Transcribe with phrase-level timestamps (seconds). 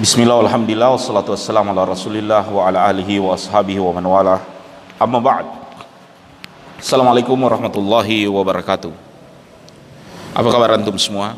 [0.00, 4.40] Bismillah, alhamdulillah, wassalatu wassalamu ala rasulillah wa ala alihi wa ashabihi wa man wala
[4.96, 5.44] Amma ba'd.
[6.80, 8.88] Assalamualaikum warahmatullahi wabarakatuh.
[10.32, 11.36] Apa kabar antum semua?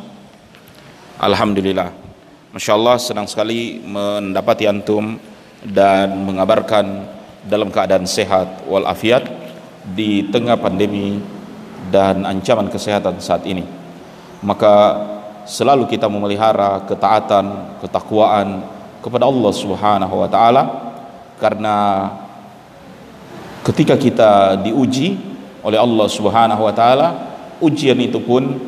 [1.18, 1.90] Alhamdulillah.
[2.54, 5.18] Masya Allah senang sekali mendapati antum
[5.66, 7.10] dan mengabarkan
[7.42, 9.26] dalam keadaan sehat walafiat
[9.90, 11.18] di tengah pandemi
[11.90, 13.66] dan ancaman kesehatan saat ini.
[14.38, 15.02] Maka
[15.45, 18.62] selalu kita memelihara ketaatan, ketakwaan
[19.02, 20.62] kepada Allah Subhanahu wa taala
[21.42, 21.77] karena
[23.66, 25.18] ketika kita diuji
[25.62, 27.09] oleh Allah Subhanahu wa taala,
[27.59, 28.59] ujian itu pun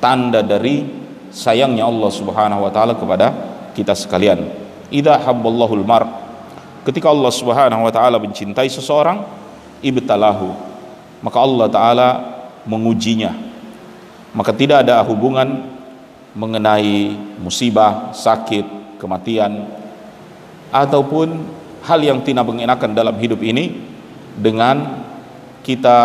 [0.00, 0.84] tanda dari
[1.32, 3.32] sayangnya Allah Subhanahu wa taala kepada
[3.72, 4.48] kita sekalian.
[4.88, 6.08] Idza habballahul mar
[6.88, 9.24] ketika Allah Subhanahu wa taala mencintai seseorang,
[9.84, 10.56] ibtalahu,
[11.20, 12.08] maka Allah taala
[12.64, 13.32] mengujinya.
[14.32, 15.77] Maka tidak ada hubungan
[16.36, 19.64] mengenai musibah, sakit, kematian
[20.68, 21.28] ataupun
[21.86, 23.80] hal yang tidak mengenakan dalam hidup ini
[24.36, 25.06] dengan
[25.64, 25.98] kita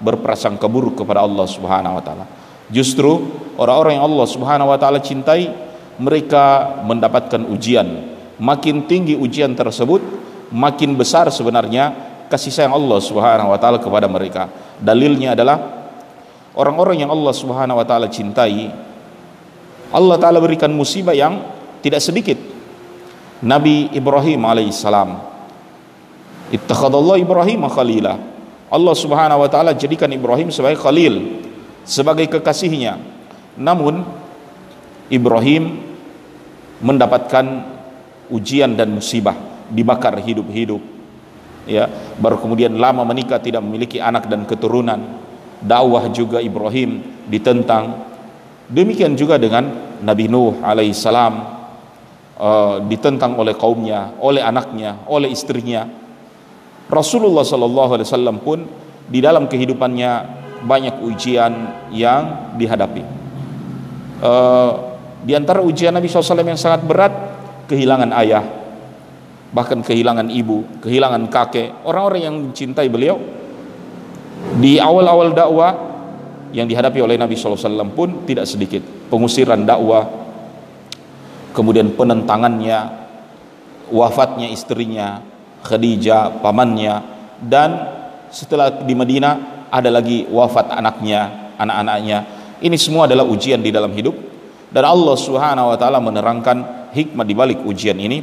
[0.00, 2.26] berprasangka buruk kepada Allah Subhanahu wa taala.
[2.68, 5.48] Justru orang-orang yang Allah Subhanahu wa taala cintai
[5.96, 8.12] mereka mendapatkan ujian.
[8.34, 10.02] Makin tinggi ujian tersebut,
[10.50, 11.94] makin besar sebenarnya
[12.26, 14.50] kasih sayang Allah Subhanahu wa taala kepada mereka.
[14.82, 15.86] Dalilnya adalah
[16.58, 18.68] orang-orang yang Allah Subhanahu wa taala cintai
[19.94, 21.38] Allah Ta'ala berikan musibah yang
[21.78, 22.38] tidak sedikit.
[23.44, 25.20] Nabi Ibrahim alaihissalam.
[26.48, 28.16] Ittakhadallah Ibrahim khalila.
[28.72, 31.44] Allah Subhanahu wa taala jadikan Ibrahim sebagai khalil
[31.84, 32.96] sebagai kekasihnya.
[33.60, 34.02] Namun
[35.12, 35.78] Ibrahim
[36.80, 37.44] mendapatkan
[38.32, 39.36] ujian dan musibah
[39.68, 40.80] dibakar hidup-hidup.
[41.68, 41.88] Ya
[42.20, 45.20] baru kemudian lama menikah tidak memiliki anak dan keturunan.
[45.64, 48.13] Dakwah juga Ibrahim ditentang
[48.64, 49.68] Demikian juga dengan
[50.00, 51.34] Nabi Nuh alaihissalam
[52.40, 55.84] uh, ditentang oleh kaumnya, oleh anaknya, oleh istrinya.
[56.88, 58.64] Rasulullah sallallahu alaihi wasallam pun
[59.04, 60.12] di dalam kehidupannya
[60.64, 61.52] banyak ujian
[61.92, 63.04] yang dihadapi.
[64.24, 64.72] Uh,
[65.24, 67.12] di antara ujian Nabi SAW yang sangat berat,
[67.68, 68.44] kehilangan ayah,
[69.52, 73.16] bahkan kehilangan ibu, kehilangan kakek, orang-orang yang mencintai beliau.
[74.60, 75.93] Di awal-awal dakwah
[76.54, 78.80] yang dihadapi oleh Nabi SAW pun tidak sedikit.
[79.10, 80.06] Pengusiran dakwah
[81.50, 82.78] kemudian penentangannya
[83.90, 85.18] wafatnya istrinya
[85.66, 86.94] Khadijah pamannya
[87.42, 87.70] dan
[88.30, 92.18] setelah di Madinah ada lagi wafat anaknya anak-anaknya.
[92.62, 94.14] Ini semua adalah ujian di dalam hidup.
[94.74, 98.22] Dan Allah Subhanahu wa taala menerangkan hikmah di balik ujian ini.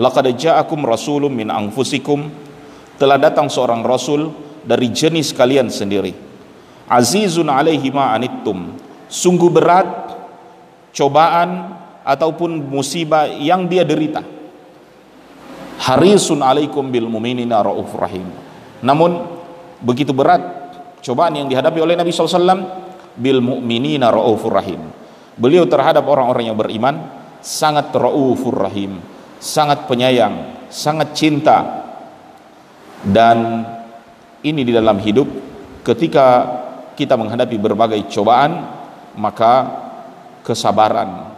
[0.00, 2.32] Laqad ja'akum rasulun min anfusikum.
[2.96, 4.32] Telah datang seorang rasul
[4.64, 6.31] dari jenis kalian sendiri
[6.88, 8.78] azizun alaihi ma anittum.
[9.12, 9.86] Sungguh berat
[10.96, 14.24] cobaan ataupun musibah yang dia derita.
[15.82, 18.26] Harisun alaikum bil mu'minina rauf rahim.
[18.82, 19.22] Namun
[19.82, 20.40] begitu berat
[21.02, 22.38] cobaan yang dihadapi oleh Nabi SAW
[23.18, 24.80] bil mu'minina raufur rahim.
[25.36, 27.08] Beliau terhadap orang-orang yang beriman
[27.42, 29.02] sangat raufur rahim
[29.42, 31.82] sangat penyayang sangat cinta.
[33.02, 33.66] Dan
[34.46, 35.26] ini di dalam hidup
[35.82, 36.46] ketika
[37.02, 38.62] kita menghadapi berbagai cobaan
[39.18, 39.66] maka
[40.46, 41.34] kesabaran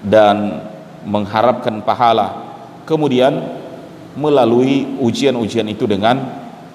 [0.00, 0.64] dan
[1.04, 2.56] mengharapkan pahala
[2.88, 3.60] kemudian
[4.16, 6.16] melalui ujian-ujian itu dengan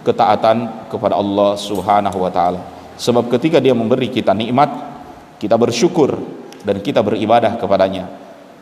[0.05, 2.61] ketaatan kepada Allah Subhanahu wa taala
[3.01, 4.69] sebab ketika dia memberi kita nikmat
[5.41, 6.13] kita bersyukur
[6.61, 8.05] dan kita beribadah kepadanya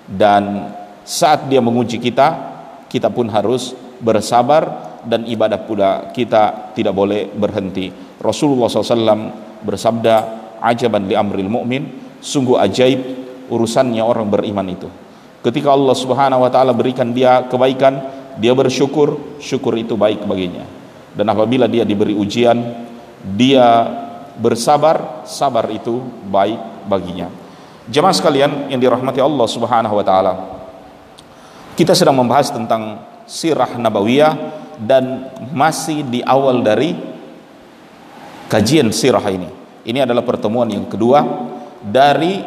[0.08, 0.72] dan
[1.04, 2.56] saat dia menguji kita
[2.88, 8.13] kita pun harus bersabar dan ibadah pula kita tidak boleh berhenti.
[8.24, 10.16] Rasulullah SAW bersabda,
[10.64, 11.84] ajaban li amril mu'min,
[12.24, 13.00] sungguh ajaib
[13.52, 14.88] urusannya orang beriman itu.
[15.44, 18.00] Ketika Allah Subhanahu wa taala berikan dia kebaikan,
[18.40, 20.64] dia bersyukur, syukur itu baik baginya.
[21.14, 22.88] Dan apabila dia diberi ujian,
[23.36, 23.86] dia
[24.40, 26.00] bersabar, sabar itu
[26.32, 27.28] baik baginya.
[27.92, 30.34] Jemaah sekalian yang dirahmati Allah Subhanahu wa taala.
[31.76, 34.34] Kita sedang membahas tentang sirah nabawiyah
[34.80, 37.13] dan masih di awal dari
[38.54, 39.50] kajian sirah ini.
[39.82, 41.26] Ini adalah pertemuan yang kedua
[41.82, 42.38] dari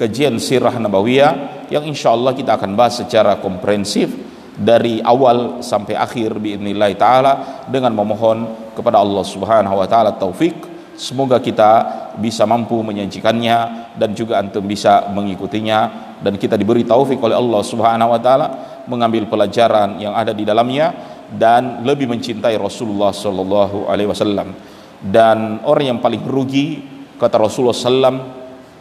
[0.00, 4.08] kajian sirah nabawiyah yang insya Allah kita akan bahas secara komprehensif
[4.56, 7.32] dari awal sampai akhir biidznillah taala
[7.68, 10.56] dengan memohon kepada Allah Subhanahu wa taala taufik
[10.96, 11.70] semoga kita
[12.18, 16.08] bisa mampu menyajikannya dan juga antum bisa mengikutinya.
[16.18, 18.46] Dan kita diberi taufik oleh Allah Subhanahu wa taala
[18.90, 20.90] mengambil pelajaran yang ada di dalamnya
[21.30, 26.82] dan lebih mencintai Rasulullah Sallallahu Alaihi Wasallam dan orang yang paling rugi
[27.18, 28.16] kata Rasulullah Sallam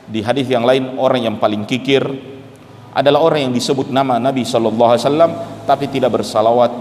[0.08, 2.02] di hadis yang lain orang yang paling kikir
[2.98, 5.32] adalah orang yang disebut nama Nabi sallallahu alaihi wasallam
[5.70, 6.72] tapi tidak bersalawat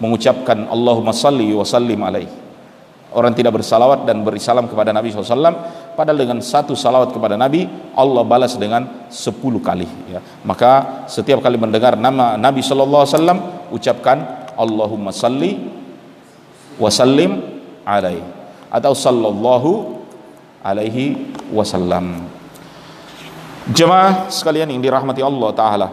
[0.00, 2.42] mengucapkan Allahumma salli wa sallim alaihi.
[3.14, 7.62] Orang tidak bersalawat dan beri salam kepada Nabi SAW padahal dengan satu salawat kepada Nabi
[7.94, 10.18] Allah balas dengan sepuluh kali ya.
[10.42, 13.06] maka setiap kali mendengar nama Nabi SAW
[13.70, 15.62] ucapkan Allahumma salli
[16.74, 17.38] wa sallim
[17.86, 18.43] alaihi
[18.74, 20.02] atau sallallahu
[20.66, 22.26] alaihi wasallam.
[23.70, 25.88] Jemaah sekalian yang dirahmati Allah taala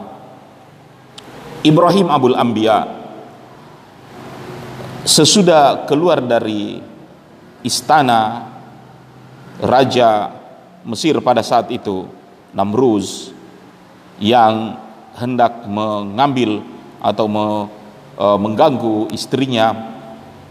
[1.61, 2.89] Ibrahim Abul Anbiya
[5.05, 6.81] sesudah keluar dari
[7.61, 8.49] istana
[9.61, 10.41] raja
[10.81, 12.09] Mesir pada saat itu
[12.57, 13.29] Namruz
[14.17, 14.81] yang
[15.13, 16.65] hendak mengambil
[16.97, 17.45] atau me,
[18.17, 20.00] e, mengganggu istrinya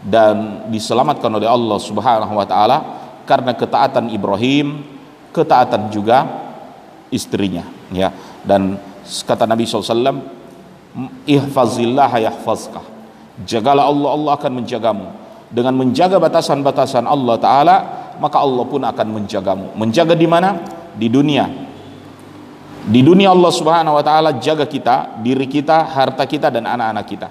[0.01, 2.79] dan diselamatkan oleh Allah Subhanahu wa taala
[3.29, 4.83] karena ketaatan Ibrahim,
[5.31, 6.25] ketaatan juga
[7.13, 7.63] istrinya
[7.93, 8.09] ya.
[8.41, 10.41] Dan kata Nabi SAW
[11.29, 12.81] ihfazillah yahfazka.
[13.45, 15.07] Jagalah Allah, Allah akan menjagamu.
[15.51, 17.77] Dengan menjaga batasan-batasan Allah taala,
[18.23, 19.75] maka Allah pun akan menjagamu.
[19.75, 20.61] Menjaga di mana?
[20.95, 21.49] Di dunia.
[22.81, 27.29] Di dunia Allah Subhanahu wa taala jaga kita, diri kita, harta kita dan anak-anak kita.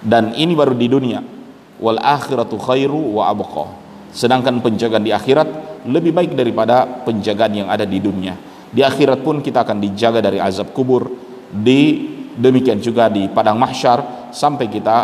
[0.00, 1.39] Dan ini baru di dunia.
[1.80, 3.66] Wal akhiratu khairu wa abqa.
[4.12, 5.48] Sedangkan penjagaan di akhirat
[5.88, 8.36] lebih baik daripada penjagaan yang ada di dunia.
[8.70, 11.08] Di akhirat pun kita akan dijaga dari azab kubur,
[11.50, 14.96] di demikian juga di padang mahsyar sampai kita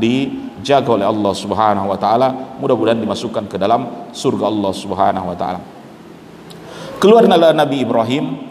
[0.00, 5.36] di dijaga oleh Allah Subhanahu wa taala mudah-mudahan dimasukkan ke dalam surga Allah Subhanahu wa
[5.36, 5.60] taala
[7.02, 8.46] keluarlah Nabi Ibrahim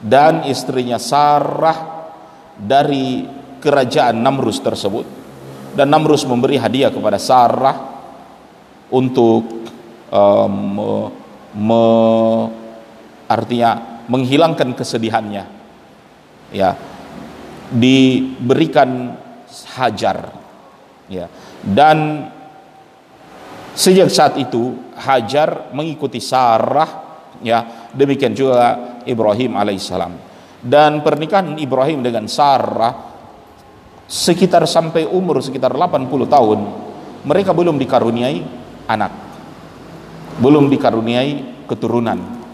[0.00, 2.08] dan istrinya Sarah
[2.56, 3.28] dari
[3.60, 5.25] kerajaan Namrus tersebut
[5.76, 7.76] dan Namrus memberi hadiah kepada Sarah
[8.88, 9.68] untuk
[10.08, 10.90] um, me,
[11.52, 11.84] me,
[13.28, 15.44] artinya menghilangkan kesedihannya.
[16.56, 16.72] Ya.
[17.68, 19.20] Diberikan
[19.76, 20.32] hajar.
[21.12, 21.28] Ya.
[21.60, 22.30] Dan
[23.76, 27.90] sejak saat itu Hajar mengikuti Sarah ya.
[27.92, 30.24] Demikian juga Ibrahim alaihissalam.
[30.56, 33.15] Dan pernikahan Ibrahim dengan Sarah
[34.06, 36.60] sekitar sampai umur sekitar 80 tahun
[37.26, 38.40] mereka belum dikaruniai
[38.86, 39.26] anak
[40.40, 42.44] belum dikaruniai keturunan.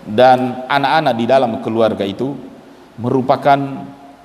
[0.00, 2.32] Dan anak-anak di dalam keluarga itu
[2.98, 3.58] merupakan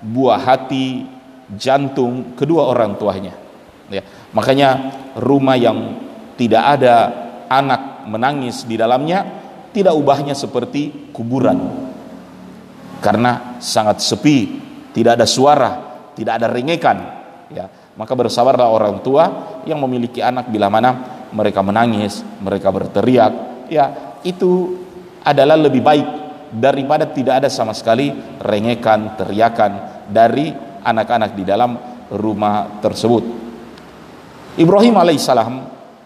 [0.02, 1.06] buah hati
[1.54, 3.36] jantung kedua orang tuanya.
[3.92, 4.02] Ya
[4.34, 4.70] makanya
[5.20, 6.00] rumah yang
[6.40, 6.96] tidak ada
[7.52, 9.22] anak menangis di dalamnya
[9.76, 11.60] tidak ubahnya seperti kuburan.
[13.04, 14.58] Karena sangat sepi
[14.96, 16.98] tidak ada suara tidak ada rengekan
[17.52, 17.68] ya.
[17.96, 19.24] Maka bersabarlah orang tua
[19.64, 20.92] yang memiliki anak bila mana
[21.32, 24.18] mereka menangis mereka berteriak ya.
[24.26, 24.80] Itu
[25.22, 26.08] adalah lebih baik
[26.50, 28.10] daripada tidak ada sama sekali
[28.42, 29.72] rengekan teriakan
[30.10, 30.50] dari
[30.86, 31.78] anak-anak di dalam
[32.14, 33.24] rumah tersebut.
[34.56, 35.56] Ibrahim alaihissalam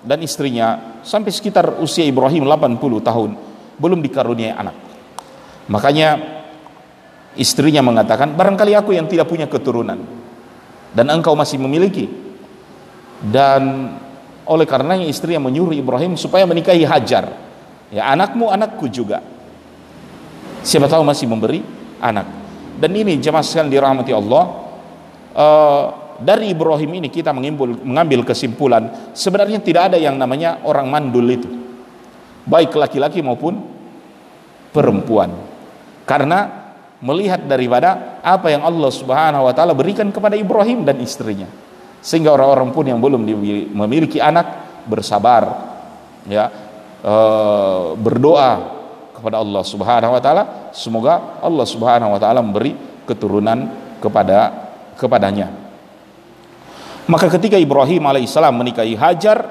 [0.02, 3.30] dan istrinya sampai sekitar usia Ibrahim 80 tahun
[3.78, 4.76] belum dikaruniai anak.
[5.70, 6.39] Makanya
[7.38, 10.00] istrinya mengatakan, barangkali aku yang tidak punya keturunan
[10.94, 12.10] dan engkau masih memiliki.
[13.20, 13.94] Dan
[14.48, 17.30] oleh karenanya istri yang menyuruh Ibrahim supaya menikahi Hajar.
[17.92, 19.22] Ya anakmu anakku juga.
[20.64, 21.62] Siapa tahu masih memberi
[22.00, 22.26] anak.
[22.80, 24.44] Dan ini jemaah sekalian dirahmati Allah.
[25.36, 25.86] Uh,
[26.20, 31.48] dari Ibrahim ini kita mengimbul, mengambil kesimpulan sebenarnya tidak ada yang namanya orang mandul itu
[32.44, 33.56] baik laki-laki maupun
[34.76, 35.32] perempuan
[36.04, 36.59] karena
[37.00, 41.48] melihat daripada apa yang Allah Subhanahu wa taala berikan kepada Ibrahim dan istrinya.
[42.00, 43.28] Sehingga orang-orang pun yang belum
[43.76, 45.52] memiliki anak bersabar
[46.28, 46.48] ya
[47.04, 47.14] e,
[48.00, 48.52] berdoa
[49.16, 50.44] kepada Allah Subhanahu wa taala.
[50.72, 53.68] Semoga Allah Subhanahu wa taala memberi keturunan
[54.00, 55.52] kepada kepadanya.
[57.10, 59.44] Maka ketika Ibrahim alaihissalam menikahi Hajar,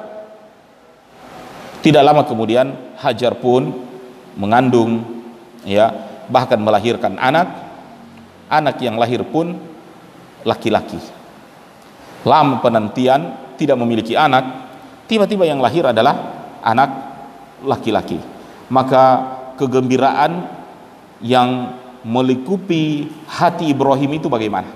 [1.84, 3.72] tidak lama kemudian Hajar pun
[4.38, 5.02] mengandung,
[5.66, 7.68] ya bahkan melahirkan anak.
[8.48, 9.60] Anak yang lahir pun
[10.40, 10.96] laki-laki.
[12.24, 14.44] Lama penantian tidak memiliki anak,
[15.04, 16.16] tiba-tiba yang lahir adalah
[16.64, 16.90] anak
[17.60, 18.16] laki-laki.
[18.72, 19.04] Maka
[19.60, 20.48] kegembiraan
[21.20, 24.70] yang melikupi hati Ibrahim itu bagaimana?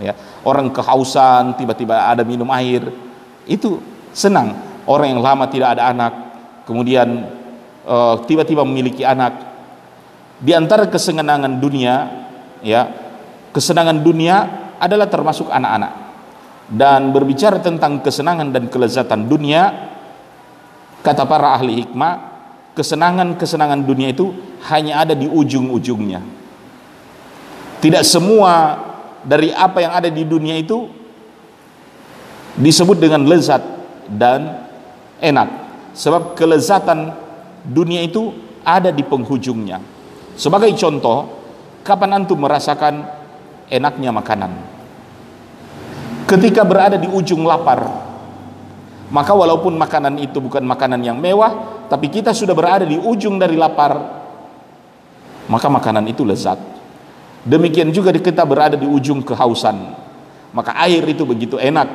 [0.00, 2.90] Ya, orang kehausan tiba-tiba ada minum air
[3.46, 3.78] itu
[4.10, 4.56] senang
[4.88, 6.12] orang yang lama tidak ada anak
[6.66, 7.28] kemudian
[7.86, 9.51] uh, tiba-tiba memiliki anak
[10.42, 12.26] di antara kesenangan dunia
[12.66, 12.90] ya
[13.54, 14.36] kesenangan dunia
[14.82, 16.02] adalah termasuk anak-anak.
[16.72, 19.92] Dan berbicara tentang kesenangan dan kelezatan dunia
[21.04, 22.32] kata para ahli hikmah
[22.72, 24.32] kesenangan-kesenangan dunia itu
[24.72, 26.24] hanya ada di ujung-ujungnya.
[27.82, 28.78] Tidak semua
[29.22, 30.88] dari apa yang ada di dunia itu
[32.56, 33.60] disebut dengan lezat
[34.08, 34.64] dan
[35.20, 35.48] enak.
[35.92, 37.12] Sebab kelezatan
[37.68, 38.32] dunia itu
[38.64, 39.91] ada di penghujungnya
[40.42, 41.30] sebagai contoh
[41.86, 43.06] kapan antum merasakan
[43.70, 44.50] enaknya makanan?
[46.26, 48.10] Ketika berada di ujung lapar
[49.14, 53.54] maka walaupun makanan itu bukan makanan yang mewah tapi kita sudah berada di ujung dari
[53.54, 53.94] lapar
[55.46, 56.58] maka makanan itu lezat.
[57.46, 59.94] Demikian juga kita berada di ujung kehausan
[60.50, 61.86] maka air itu begitu enak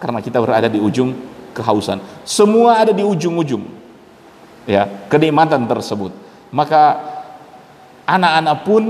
[0.00, 1.12] karena kita berada di ujung
[1.52, 2.00] kehausan.
[2.24, 3.64] Semua ada di ujung-ujung
[4.68, 6.12] ya kenikmatan tersebut.
[6.52, 7.15] Maka
[8.06, 8.82] anak-anak pun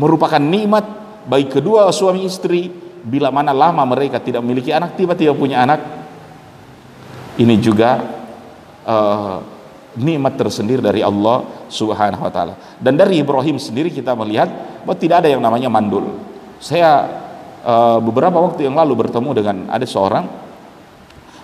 [0.00, 0.84] merupakan nikmat
[1.28, 2.72] bagi kedua suami istri
[3.06, 5.80] bila mana lama mereka tidak memiliki anak tiba-tiba punya anak
[7.36, 8.00] ini juga
[8.88, 9.36] uh,
[9.96, 12.54] nikmat tersendiri dari Allah Subhanahu wa taala.
[12.80, 14.48] Dan dari Ibrahim sendiri kita melihat
[14.84, 16.16] bahwa tidak ada yang namanya mandul.
[16.60, 17.04] Saya
[17.64, 20.24] uh, beberapa waktu yang lalu bertemu dengan ada seorang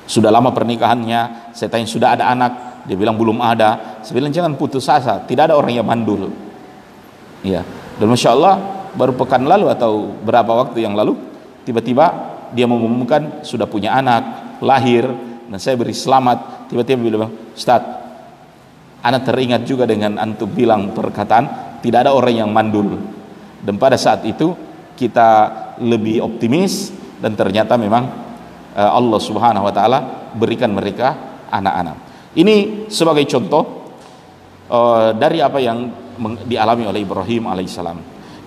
[0.09, 4.01] sudah lama pernikahannya, saya tanya sudah ada anak, dia bilang belum ada.
[4.05, 6.29] Saya bilang jangan putus asa, tidak ada orang yang mandul.
[7.43, 7.67] Ya.
[7.99, 8.55] Dan masya Allah
[8.95, 11.19] baru pekan lalu atau berapa waktu yang lalu
[11.67, 15.09] tiba-tiba dia mengumumkan sudah punya anak, lahir,
[15.49, 17.83] dan saya beri selamat tiba-tiba bilang Ustaz
[19.03, 23.01] anak teringat juga dengan antum bilang perkataan tidak ada orang yang mandul
[23.63, 24.55] dan pada saat itu
[24.95, 25.29] kita
[25.83, 28.05] lebih optimis dan ternyata memang
[28.75, 29.99] uh, Allah Subhanahu wa taala
[30.35, 31.15] berikan mereka
[31.49, 31.97] anak-anak.
[32.33, 33.95] Ini sebagai contoh
[34.73, 36.02] uh, dari apa yang
[36.47, 37.99] dialami oleh Ibrahim alaihissalam.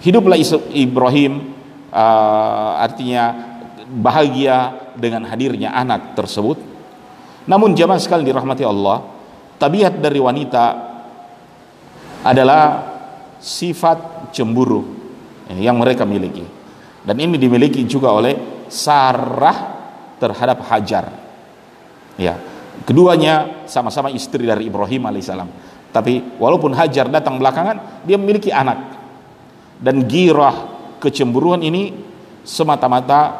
[0.02, 0.38] Hiduplah
[0.74, 1.56] Ibrahim
[1.90, 3.54] uh, artinya
[3.86, 6.76] bahagia dengan hadirnya anak tersebut
[7.46, 9.06] namun jamaah sekali dirahmati Allah,
[9.62, 10.66] tabiat dari wanita
[12.26, 12.64] adalah
[13.38, 14.82] sifat cemburu
[15.54, 16.42] yang mereka miliki.
[17.06, 19.78] Dan ini dimiliki juga oleh Sarah
[20.18, 21.06] terhadap Hajar.
[22.18, 22.34] Ya,
[22.82, 25.50] keduanya sama-sama istri dari Ibrahim alaihissalam.
[25.96, 29.00] Tapi walaupun Hajar datang belakangan, dia memiliki anak.
[29.80, 31.96] Dan girah kecemburuan ini
[32.44, 33.32] semata-mata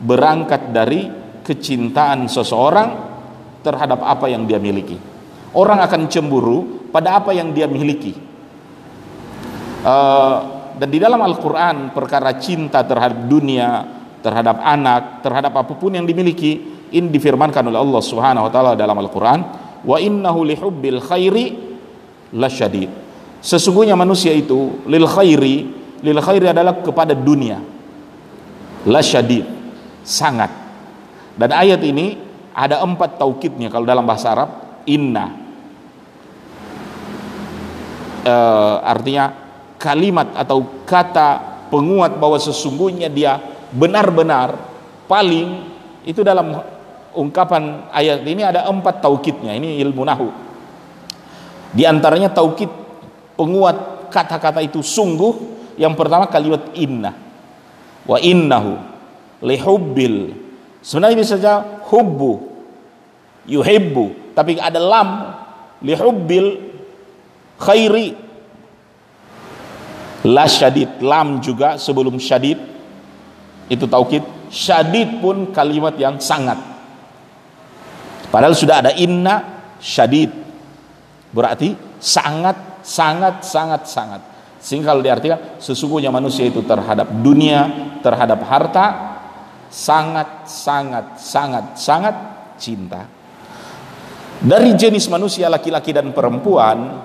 [0.00, 1.12] berangkat dari
[1.44, 2.88] kecintaan seseorang
[3.60, 4.96] terhadap apa yang dia miliki.
[5.52, 8.16] Orang akan cemburu pada apa yang dia miliki.
[9.84, 10.36] Uh,
[10.80, 13.84] dan di dalam Al-Quran perkara cinta terhadap dunia,
[14.24, 16.56] terhadap anak, terhadap apa pun yang dimiliki,
[16.88, 19.40] ini difirmankan oleh Allah Subhanahu wa taala dalam Al-Quran,
[19.84, 21.71] wa innahu lihubbil khairi
[22.32, 22.90] lasyadid.
[23.42, 25.56] Sesungguhnya manusia itu lil khairi,
[26.02, 27.60] lil khairi adalah kepada dunia.
[28.82, 29.46] Lasyadid,
[30.02, 30.50] sangat.
[31.38, 32.18] Dan ayat ini
[32.52, 34.50] ada empat taukidnya kalau dalam bahasa Arab
[34.84, 35.32] inna
[38.22, 38.34] e,
[38.84, 39.32] artinya
[39.80, 41.40] kalimat atau kata
[41.72, 43.40] penguat bahwa sesungguhnya dia
[43.72, 44.54] benar-benar
[45.08, 45.64] paling
[46.04, 46.60] itu dalam
[47.16, 50.28] ungkapan ayat ini ada empat taukidnya ini ilmu nahu
[51.72, 52.68] di antaranya taukid
[53.36, 55.50] penguat kata-kata itu sungguh.
[55.80, 57.16] Yang pertama kalimat inna.
[58.04, 58.76] Wa innahu
[59.40, 60.36] lihubbil.
[60.84, 62.52] Sebenarnya bisa saja hubbu
[63.48, 65.08] yuhibbu tapi ada lam
[65.80, 66.60] lihubbil
[67.56, 68.20] khairi.
[70.22, 72.60] La syadid lam juga sebelum syadid.
[73.72, 74.22] Itu taukid.
[74.52, 76.60] Syadid pun kalimat yang sangat.
[78.28, 80.41] Padahal sudah ada inna syadid
[81.32, 84.22] berarti sangat sangat sangat sangat.
[84.62, 88.86] Sehingga kalau diartikan sesungguhnya manusia itu terhadap dunia terhadap harta
[89.66, 92.14] sangat sangat sangat sangat
[92.60, 93.02] cinta.
[94.42, 97.02] Dari jenis manusia laki-laki dan perempuan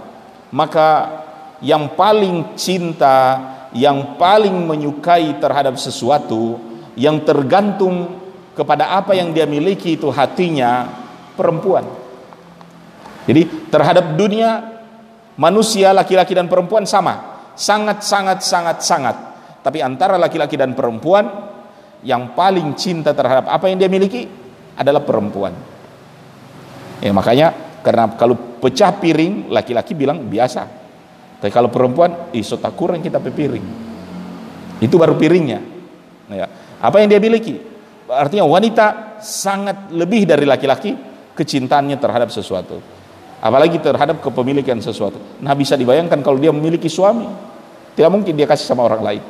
[0.53, 0.89] maka
[1.63, 3.41] yang paling cinta
[3.73, 6.61] yang paling menyukai terhadap sesuatu
[6.97, 8.21] yang tergantung
[8.57, 10.89] kepada apa yang dia miliki itu hatinya
[11.37, 11.85] perempuan
[13.27, 14.79] jadi terhadap dunia
[15.35, 19.15] manusia laki-laki dan perempuan sama sangat sangat sangat sangat
[19.67, 21.27] tapi antara laki-laki dan perempuan
[22.07, 24.23] yang paling cinta terhadap apa yang dia miliki
[24.79, 25.51] adalah perempuan.
[27.03, 27.51] Ya makanya
[27.83, 30.87] karena kalau pecah piring laki-laki bilang biasa.
[31.37, 33.65] Tapi kalau perempuan iso tak kurang kita piring.
[34.79, 35.59] Itu baru piringnya.
[36.31, 36.47] Ya.
[36.81, 37.59] Apa yang dia miliki?
[38.07, 40.95] Artinya wanita sangat lebih dari laki-laki
[41.35, 42.79] kecintaannya terhadap sesuatu.
[43.37, 45.21] Apalagi terhadap kepemilikan sesuatu.
[45.45, 47.29] Nah bisa dibayangkan kalau dia memiliki suami,
[47.93, 49.23] tidak mungkin dia kasih sama orang lain.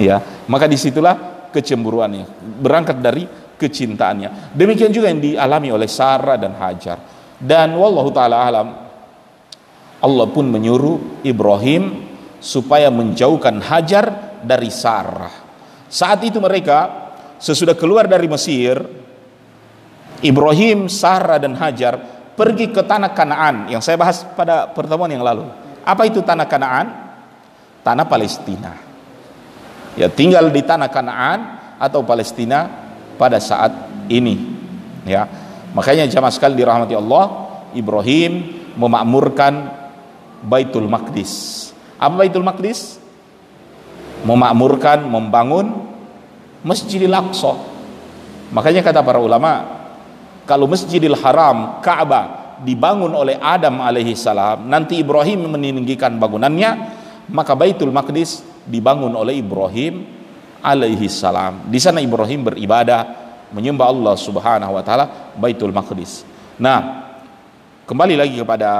[0.00, 2.24] Ya maka di situlah kecemburuannya.
[2.64, 3.28] Berangkat dari
[3.58, 4.54] kecintaannya.
[4.56, 6.98] Demikian juga yang dialami oleh Sarah dan Hajar.
[7.38, 8.68] Dan wallahu taala alam
[9.98, 12.06] Allah pun menyuruh Ibrahim
[12.38, 15.34] supaya menjauhkan Hajar dari Sarah.
[15.90, 17.10] Saat itu mereka
[17.42, 18.78] sesudah keluar dari Mesir,
[20.22, 25.50] Ibrahim, Sarah dan Hajar pergi ke tanah Kanaan yang saya bahas pada pertemuan yang lalu.
[25.82, 26.86] Apa itu tanah Kanaan?
[27.82, 28.78] Tanah Palestina.
[29.98, 32.70] Ya, tinggal di tanah Kanaan atau Palestina
[33.18, 33.74] pada saat
[34.06, 34.54] ini.
[35.02, 35.26] Ya.
[35.74, 39.74] Makanya jamaah sekali dirahmati Allah, Ibrahim memakmurkan
[40.46, 41.66] Baitul Maqdis.
[41.98, 43.02] Apa Baitul Maqdis?
[44.22, 45.90] Memakmurkan, membangun
[46.62, 47.58] Masjidil Aqsa.
[48.54, 49.77] Makanya kata para ulama,
[50.48, 56.70] kalau Masjidil Haram, Ka'bah dibangun oleh Adam alaihi salam, nanti Ibrahim meninggikan bangunannya,
[57.28, 60.08] maka Baitul Maqdis dibangun oleh Ibrahim
[60.64, 61.68] alaihi salam.
[61.68, 63.00] Di sana Ibrahim beribadah,
[63.52, 66.24] menyembah Allah Subhanahu wa taala Baitul Maqdis.
[66.56, 67.12] Nah,
[67.84, 68.72] kembali lagi kepada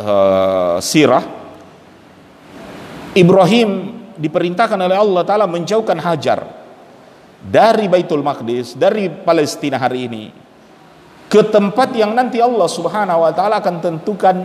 [0.00, 1.20] uh, sirah
[3.12, 6.48] Ibrahim diperintahkan oleh Allah taala menjauhkan Hajar
[7.44, 10.41] dari Baitul Maqdis, dari Palestina hari ini
[11.32, 14.36] ke tempat yang nanti Allah Subhanahu wa taala akan tentukan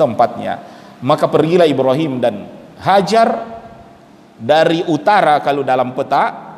[0.00, 0.56] tempatnya.
[1.04, 2.48] Maka pergilah Ibrahim dan
[2.80, 3.60] Hajar
[4.40, 6.48] dari utara kalau dalam peta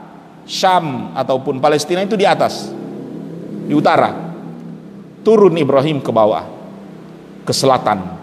[0.46, 2.70] Syam ataupun Palestina itu di atas
[3.66, 4.14] di utara
[5.26, 6.46] turun Ibrahim ke bawah
[7.42, 8.22] ke selatan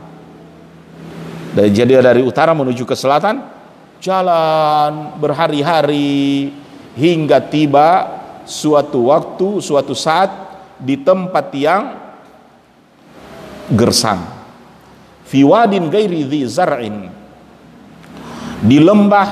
[1.56, 3.44] jadi dari utara menuju ke selatan
[4.00, 6.52] jalan berhari-hari
[6.96, 10.49] hingga tiba suatu waktu suatu saat
[10.80, 11.84] di tempat yang
[13.76, 14.24] gersang.
[15.30, 17.12] Fi wadin gairi zar'in.
[18.60, 19.28] Di lembah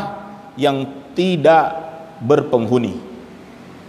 [0.56, 1.74] yang tidak
[2.22, 2.96] berpenghuni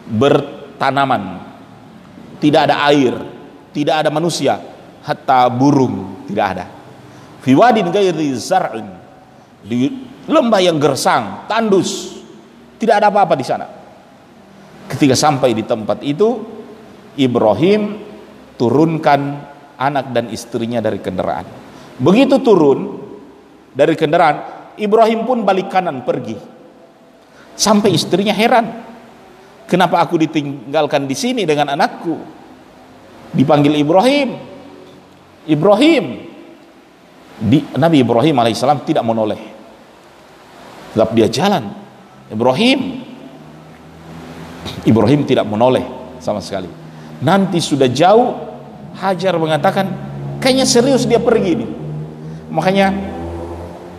[0.08, 1.44] bertanaman.
[2.38, 3.38] Tidak ada air
[3.78, 4.58] tidak ada manusia
[5.06, 6.66] hatta burung tidak ada.
[7.46, 8.88] Fi wadin ghairi zar'in.
[9.62, 9.86] Di
[10.26, 12.18] lembah yang gersang tandus
[12.82, 13.66] tidak ada apa-apa di sana.
[14.90, 16.57] Ketika sampai di tempat itu
[17.18, 17.98] Ibrahim
[18.54, 19.20] turunkan
[19.78, 21.46] anak dan istrinya dari kendaraan.
[21.98, 22.98] Begitu turun
[23.74, 24.36] dari kendaraan
[24.78, 26.38] Ibrahim pun balik kanan pergi.
[27.58, 28.70] Sampai istrinya heran
[29.66, 32.14] kenapa aku ditinggalkan di sini dengan anakku?
[33.34, 34.28] Dipanggil Ibrahim.
[35.50, 36.04] Ibrahim.
[37.38, 39.38] Di, Nabi Ibrahim alaihissalam tidak menoleh.
[40.94, 41.70] Tetap dia jalan
[42.30, 43.06] Ibrahim.
[44.86, 45.82] Ibrahim tidak menoleh
[46.22, 46.87] sama sekali
[47.22, 48.46] nanti sudah jauh
[48.98, 49.86] Hajar mengatakan
[50.42, 51.70] kayaknya serius dia pergi nih
[52.50, 52.90] makanya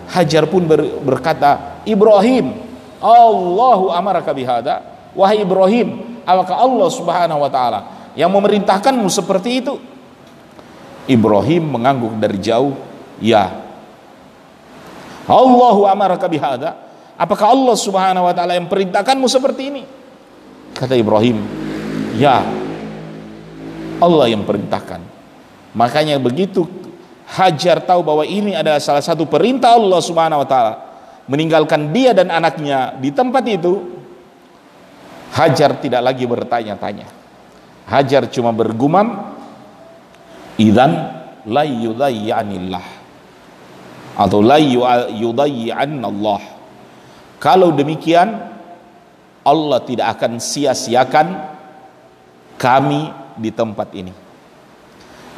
[0.10, 2.52] Hajar pun ber, berkata Ibrahim
[3.00, 4.84] Allahu amaraka bihada
[5.16, 7.80] wahai Ibrahim apakah Allah subhanahu wa ta'ala
[8.20, 9.80] yang memerintahkanmu seperti itu
[11.08, 13.52] Ibrahim mengangguk dari jauh Ya.
[15.30, 16.76] Allahu amaraka bihada.
[17.20, 19.84] Apakah Allah Subhanahu wa taala yang perintahkanmu seperti ini?
[20.72, 21.44] Kata Ibrahim,
[22.16, 22.40] "Ya.
[24.00, 25.02] Allah yang perintahkan."
[25.78, 26.66] Makanya begitu
[27.30, 30.74] Hajar tahu bahwa ini adalah salah satu perintah Allah Subhanahu wa taala
[31.30, 33.78] meninggalkan dia dan anaknya di tempat itu
[35.38, 37.06] Hajar tidak lagi bertanya-tanya
[37.86, 39.38] Hajar cuma bergumam
[40.58, 42.86] idan la yudayyanillah
[44.18, 46.42] atau la Allah
[47.38, 48.42] kalau demikian
[49.46, 51.28] Allah tidak akan sia-siakan
[52.58, 54.12] kami di tempat ini.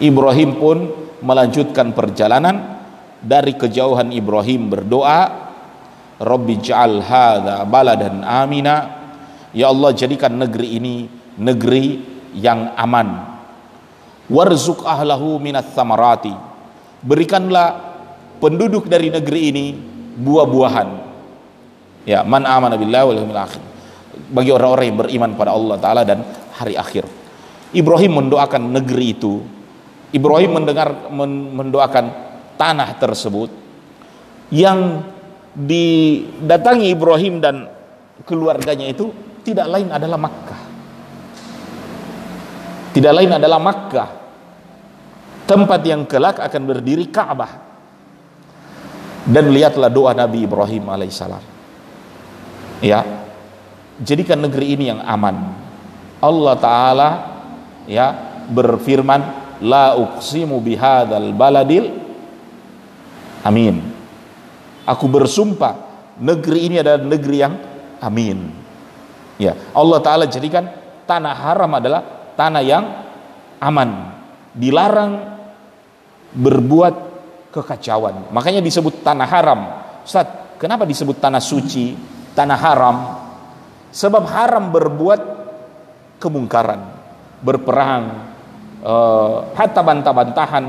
[0.02, 0.78] Ibrahim pun
[1.22, 2.82] melanjutkan perjalanan
[3.22, 5.50] dari kejauhan Ibrahim berdoa
[6.22, 9.02] Rabbi ja'al hadha baladan amina.
[9.54, 10.96] Ya Allah jadikan negeri ini
[11.38, 12.02] negeri
[12.34, 13.30] yang aman.
[14.32, 16.34] Warzuk ahlahu minat thamarati
[17.04, 17.98] berikanlah
[18.38, 19.66] penduduk dari negeri ini
[20.18, 20.90] buah-buahan.
[22.06, 23.62] Ya man amana billahi wal akhir.
[24.32, 26.24] Bagi orang-orang yang beriman pada Allah taala dan
[26.56, 27.21] hari akhir
[27.72, 29.40] Ibrahim mendoakan negeri itu.
[30.12, 31.08] Ibrahim mendengar
[31.56, 32.06] mendoakan
[32.60, 33.48] tanah tersebut
[34.52, 35.08] yang
[35.56, 37.72] didatangi Ibrahim dan
[38.28, 40.62] keluarganya itu tidak lain adalah Makkah.
[42.92, 44.10] Tidak lain adalah Makkah.
[45.48, 47.72] Tempat yang kelak akan berdiri Ka'bah.
[49.24, 51.44] Dan lihatlah doa Nabi Ibrahim alaihissalam.
[52.84, 53.06] Ya
[54.02, 55.56] jadikan negeri ini yang aman.
[56.22, 57.10] Allah taala
[57.86, 58.14] ya
[58.50, 59.22] berfirman
[59.62, 61.86] la uqsimu bihadzal baladil
[63.46, 63.82] amin
[64.86, 65.74] aku bersumpah
[66.22, 67.54] negeri ini adalah negeri yang
[68.02, 68.38] amin
[69.38, 70.66] ya Allah taala jadikan
[71.06, 72.86] tanah haram adalah tanah yang
[73.62, 73.90] aman
[74.52, 75.32] dilarang
[76.32, 77.12] berbuat
[77.52, 78.32] kekacauan.
[78.32, 79.60] Makanya disebut tanah haram.
[80.08, 81.94] Ustaz, kenapa disebut tanah suci,
[82.34, 82.98] tanah haram?
[83.92, 85.22] Sebab haram berbuat
[86.24, 87.01] kemungkaran,
[87.42, 88.32] berperang,
[88.86, 90.66] uh, hatta bantah-bantahan,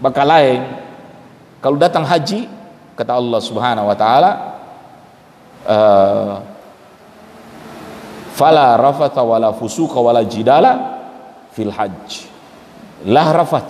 [0.00, 0.60] bakal lain.
[1.60, 2.48] Kalau datang haji,
[2.96, 4.30] kata Allah Subhanahu wa taala,
[5.68, 6.34] uh,
[8.32, 10.72] fala rafatha wala fusuqa wala jidala
[11.52, 12.28] fil hajj.
[13.08, 13.64] Lah rafat.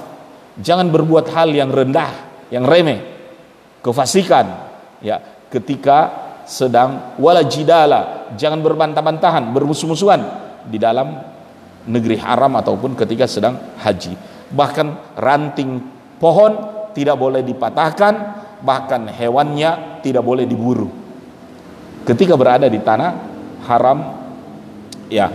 [0.57, 2.11] Jangan berbuat hal yang rendah,
[2.49, 3.03] yang remeh,
[3.85, 4.47] kefasikan.
[5.05, 5.21] Ya,
[5.53, 10.23] ketika sedang wala jidala, jangan berbantah-bantahan, bermusuh-musuhan
[10.65, 11.36] di dalam
[11.87, 14.19] negeri haram ataupun ketika sedang haji.
[14.51, 15.83] Bahkan ranting
[16.19, 16.53] pohon
[16.93, 18.15] tidak boleh dipatahkan,
[18.63, 20.91] bahkan hewannya tidak boleh diburu.
[22.07, 23.11] Ketika berada di tanah
[23.67, 23.99] haram
[25.11, 25.31] ya,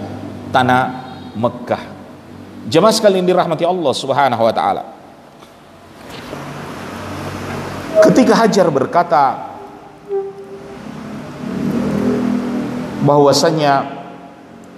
[0.51, 0.81] tanah
[1.35, 1.83] Mekah.
[2.67, 4.83] Jemaah sekalian dirahmati Allah Subhanahu wa taala.
[8.07, 9.51] Ketika Hajar berkata,
[13.01, 14.00] bahwasanya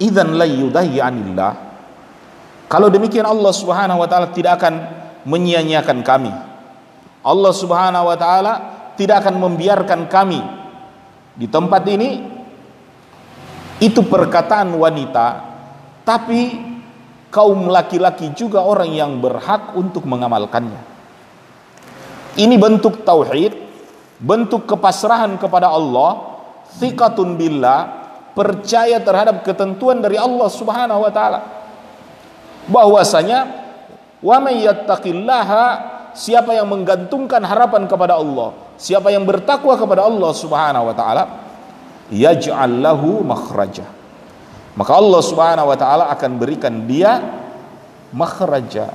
[0.03, 1.73] idzan la yudayyanillah
[2.73, 4.73] kalau demikian Allah Subhanahu wa taala tidak akan
[5.29, 6.33] menyia-nyiakan kami.
[7.21, 8.53] Allah Subhanahu wa taala
[8.97, 10.41] tidak akan membiarkan kami
[11.37, 12.33] di tempat ini.
[13.77, 15.27] Itu perkataan wanita
[16.01, 16.41] tapi
[17.29, 20.81] kaum laki-laki juga orang yang berhak untuk mengamalkannya.
[22.41, 23.53] Ini bentuk tauhid
[24.17, 26.41] bentuk kepasrahan kepada Allah
[26.81, 28.02] thiqatun billah
[28.33, 31.39] percaya terhadap ketentuan dari Allah Subhanahu wa taala.
[32.69, 33.39] Bahwasanya
[34.19, 34.65] wa may
[36.13, 41.23] siapa yang menggantungkan harapan kepada Allah, siapa yang bertakwa kepada Allah Subhanahu wa taala,
[42.13, 43.85] yaj'al lahu makhraja.
[44.73, 47.21] Maka Allah Subhanahu wa taala akan berikan dia
[48.13, 48.93] makhraja,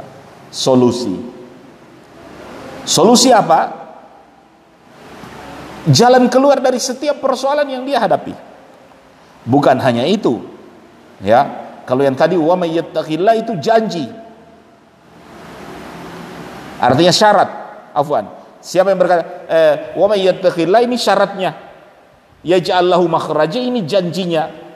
[0.51, 1.15] solusi.
[2.83, 3.77] Solusi apa?
[5.89, 8.48] Jalan keluar dari setiap persoalan yang dia hadapi.
[9.49, 10.45] Bukan hanya itu.
[11.25, 11.49] Ya,
[11.89, 14.05] kalau yang tadi wa may itu janji.
[16.79, 17.51] Artinya syarat.
[17.97, 18.29] Afwan.
[18.61, 21.57] Siapa yang berkata eh, wa may ini syaratnya.
[22.45, 24.69] Yaj'allahu makhraja ini janjinya.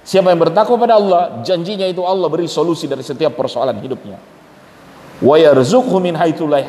[0.00, 4.16] Siapa yang bertakwa pada Allah, janjinya itu Allah beri solusi dari setiap persoalan hidupnya.
[5.20, 6.64] Wa yarzuqhu min haitsu la.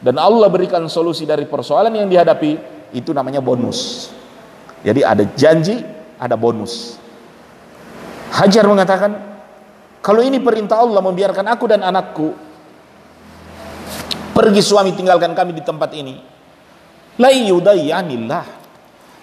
[0.00, 2.52] Dan Allah berikan solusi dari persoalan yang dihadapi,
[2.96, 4.08] itu namanya bonus.
[4.80, 5.84] Jadi ada janji,
[6.20, 7.00] ada bonus.
[8.36, 9.16] Hajar mengatakan,
[10.04, 12.28] kalau ini perintah Allah membiarkan aku dan anakku
[14.36, 16.14] pergi suami tinggalkan kami di tempat ini,
[17.16, 18.60] la yudayyanillah.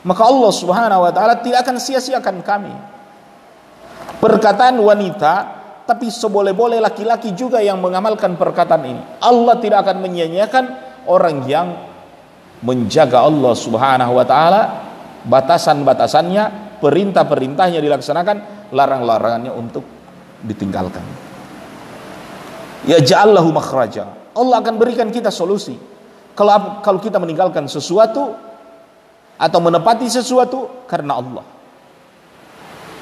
[0.06, 2.74] Maka Allah Subhanahu wa taala tidak akan sia-siakan kami.
[4.18, 5.34] Perkataan wanita
[5.88, 9.02] tapi seboleh-boleh laki-laki juga yang mengamalkan perkataan ini.
[9.24, 10.66] Allah tidak akan menyia-nyiakan
[11.08, 11.68] orang yang
[12.62, 14.62] menjaga Allah Subhanahu wa taala
[15.26, 19.84] batasan-batasannya perintah-perintahnya dilaksanakan, larang-larangannya untuk
[20.44, 21.04] ditinggalkan.
[22.86, 24.32] Ya ja'allahu makhraja.
[24.38, 25.76] Allah akan berikan kita solusi.
[26.38, 28.38] Kalau kalau kita meninggalkan sesuatu
[29.38, 31.46] atau menepati sesuatu karena Allah.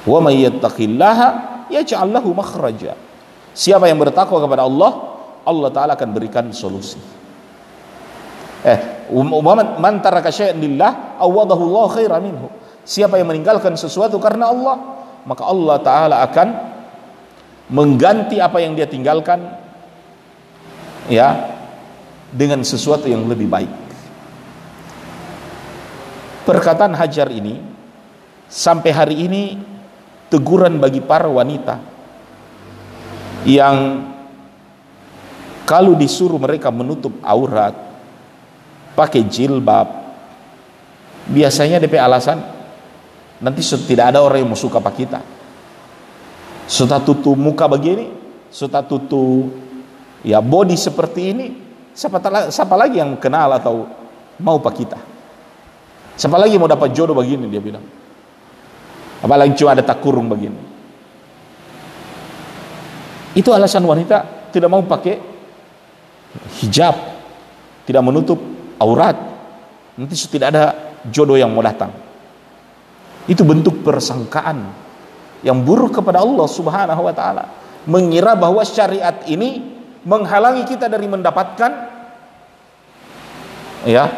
[0.06, 1.28] Wa may yattaqillaha
[1.68, 2.96] yaj'al lahu makhraja.
[3.56, 4.90] Siapa yang bertakwa kepada Allah,
[5.44, 7.00] Allah taala akan berikan solusi.
[8.66, 8.78] Eh,
[9.78, 12.48] man taraka syai'an lillah awadahu Allah khairan minhu.
[12.86, 14.76] Siapa yang meninggalkan sesuatu karena Allah,
[15.26, 16.48] maka Allah taala akan
[17.74, 19.42] mengganti apa yang dia tinggalkan
[21.10, 21.50] ya
[22.30, 23.72] dengan sesuatu yang lebih baik.
[26.46, 27.58] Perkataan Hajar ini
[28.46, 29.58] sampai hari ini
[30.30, 31.82] teguran bagi para wanita
[33.42, 34.06] yang
[35.66, 37.74] kalau disuruh mereka menutup aurat
[38.94, 39.90] pakai jilbab
[41.26, 42.55] biasanya DP alasan
[43.40, 45.20] nanti tidak ada orang yang mau suka pak kita.
[46.66, 49.52] Sudah tutup muka begini sudah tutup
[50.24, 51.46] ya body seperti ini
[51.92, 53.84] siapa, siapa lagi yang kenal atau
[54.40, 54.98] mau pak kita?
[56.16, 57.84] Siapa lagi mau dapat jodoh begini dia bilang.
[59.20, 60.56] Apalagi cuma ada takurung begini.
[63.36, 65.20] Itu alasan wanita tidak mau pakai
[66.64, 66.96] hijab
[67.84, 68.40] tidak menutup
[68.80, 69.16] aurat.
[69.96, 70.64] Nanti tidak ada
[71.08, 72.05] jodoh yang mau datang
[73.26, 74.70] itu bentuk persangkaan
[75.42, 77.44] yang buruk kepada Allah Subhanahu wa taala.
[77.86, 79.62] Mengira bahwa syariat ini
[80.02, 81.70] menghalangi kita dari mendapatkan
[83.86, 84.10] ya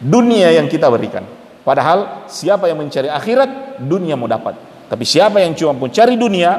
[0.00, 1.24] dunia yang kita berikan.
[1.60, 4.56] Padahal siapa yang mencari akhirat, dunia mau dapat.
[4.88, 6.56] Tapi siapa yang cuma mencari dunia,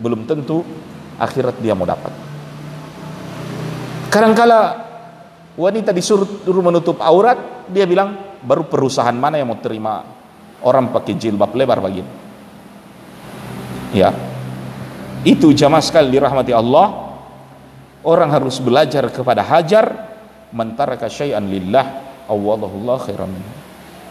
[0.00, 0.64] belum tentu
[1.20, 2.10] akhirat dia mau dapat.
[4.08, 4.60] Kadangkala
[5.54, 10.23] wanita disuruh menutup aurat, dia bilang baru perusahaan mana yang mau terima
[10.64, 12.24] orang pakai jilbab lebar begini
[13.94, 14.10] ya.
[15.24, 17.16] Itu jamaah sekali dirahmati Allah
[18.04, 20.12] orang harus belajar kepada hajar
[20.52, 23.32] mentaraka syai'an lillah awwadahullah khairan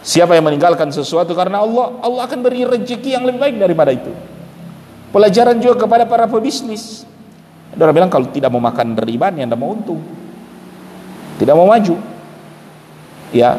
[0.02, 4.10] siapa yang meninggalkan sesuatu karena Allah Allah akan beri rezeki yang lebih baik daripada itu.
[5.14, 7.06] Pelajaran juga kepada para pebisnis.
[7.70, 10.02] Ada orang bilang kalau tidak mau makan beriban yang tidak mau untung.
[11.38, 11.94] Tidak mau maju.
[13.30, 13.54] Ya.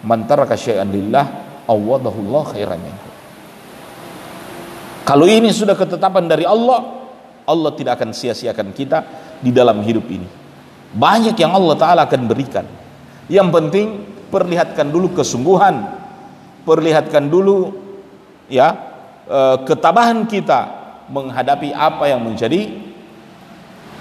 [0.00, 2.80] Mantaraka syai'an lillah awwadahullah khairan
[5.06, 6.82] kalau ini sudah ketetapan dari Allah,
[7.46, 9.06] Allah tidak akan sia-siakan kita
[9.38, 10.26] di dalam hidup ini.
[10.90, 12.66] Banyak yang Allah Ta'ala akan berikan.
[13.30, 13.86] Yang penting
[14.34, 15.78] perlihatkan dulu kesungguhan,
[16.66, 17.70] perlihatkan dulu
[18.50, 18.74] ya
[19.30, 20.74] eh, ketabahan kita
[21.06, 22.66] menghadapi apa yang menjadi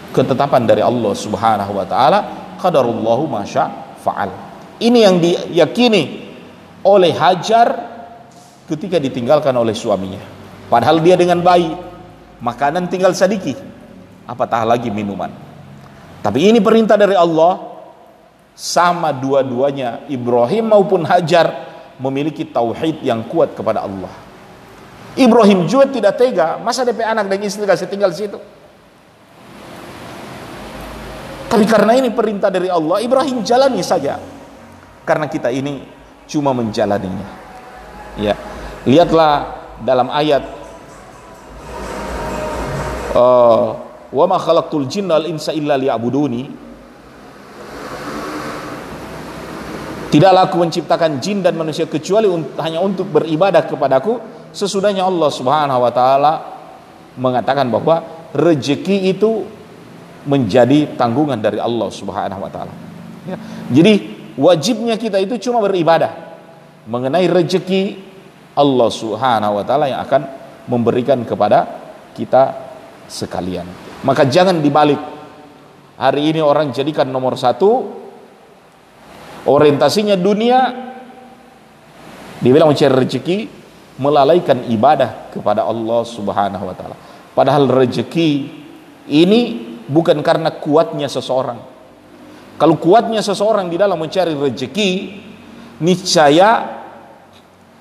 [0.10, 2.20] ketetapan dari Allah Subhanahu wa taala,
[2.58, 3.70] qadarullahu masya
[4.02, 4.34] faal.
[4.82, 6.25] Ini yang diyakini
[6.86, 7.68] oleh Hajar
[8.70, 10.22] ketika ditinggalkan oleh suaminya.
[10.70, 11.74] Padahal dia dengan bayi,
[12.42, 13.58] makanan tinggal sedikit,
[14.30, 15.34] apatah lagi minuman.
[16.22, 17.78] Tapi ini perintah dari Allah,
[18.56, 21.68] sama dua-duanya Ibrahim maupun Hajar
[21.98, 24.10] memiliki tauhid yang kuat kepada Allah.
[25.16, 28.40] Ibrahim juga tidak tega, masa DP anak dan istri kasih tinggal di situ.
[31.48, 34.20] Tapi karena ini perintah dari Allah, Ibrahim jalani saja.
[35.08, 35.88] Karena kita ini
[36.30, 37.28] cuma menjalaninya.
[38.18, 38.34] Ya.
[38.86, 40.44] Lihatlah dalam ayat
[43.18, 43.68] uh,
[44.14, 46.66] wa ma khalaqtul jinna wal insa illa liya'buduni
[50.16, 52.24] Tidaklah aku menciptakan jin dan manusia kecuali
[52.64, 54.16] hanya untuk beribadah kepadaku
[54.56, 56.34] sesudahnya Allah Subhanahu wa taala
[57.20, 58.00] mengatakan bahwa
[58.32, 59.44] rezeki itu
[60.24, 62.72] menjadi tanggungan dari Allah Subhanahu wa taala.
[63.28, 63.36] Ya.
[63.76, 66.24] Jadi wajibnya kita itu cuma beribadah.
[66.86, 67.98] Mengenai rezeki
[68.56, 70.22] Allah Subhanahu wa taala yang akan
[70.70, 71.66] memberikan kepada
[72.14, 72.54] kita
[73.10, 73.66] sekalian.
[74.06, 75.00] Maka jangan dibalik.
[75.96, 77.88] Hari ini orang jadikan nomor satu
[79.48, 80.60] orientasinya dunia
[82.44, 83.38] dibilang mencari rezeki
[83.96, 86.98] melalaikan ibadah kepada Allah Subhanahu wa taala.
[87.32, 88.30] Padahal rezeki
[89.08, 89.42] ini
[89.88, 91.75] bukan karena kuatnya seseorang.
[92.56, 94.92] Kalau kuatnya seseorang di dalam mencari rezeki,
[95.84, 96.76] niscaya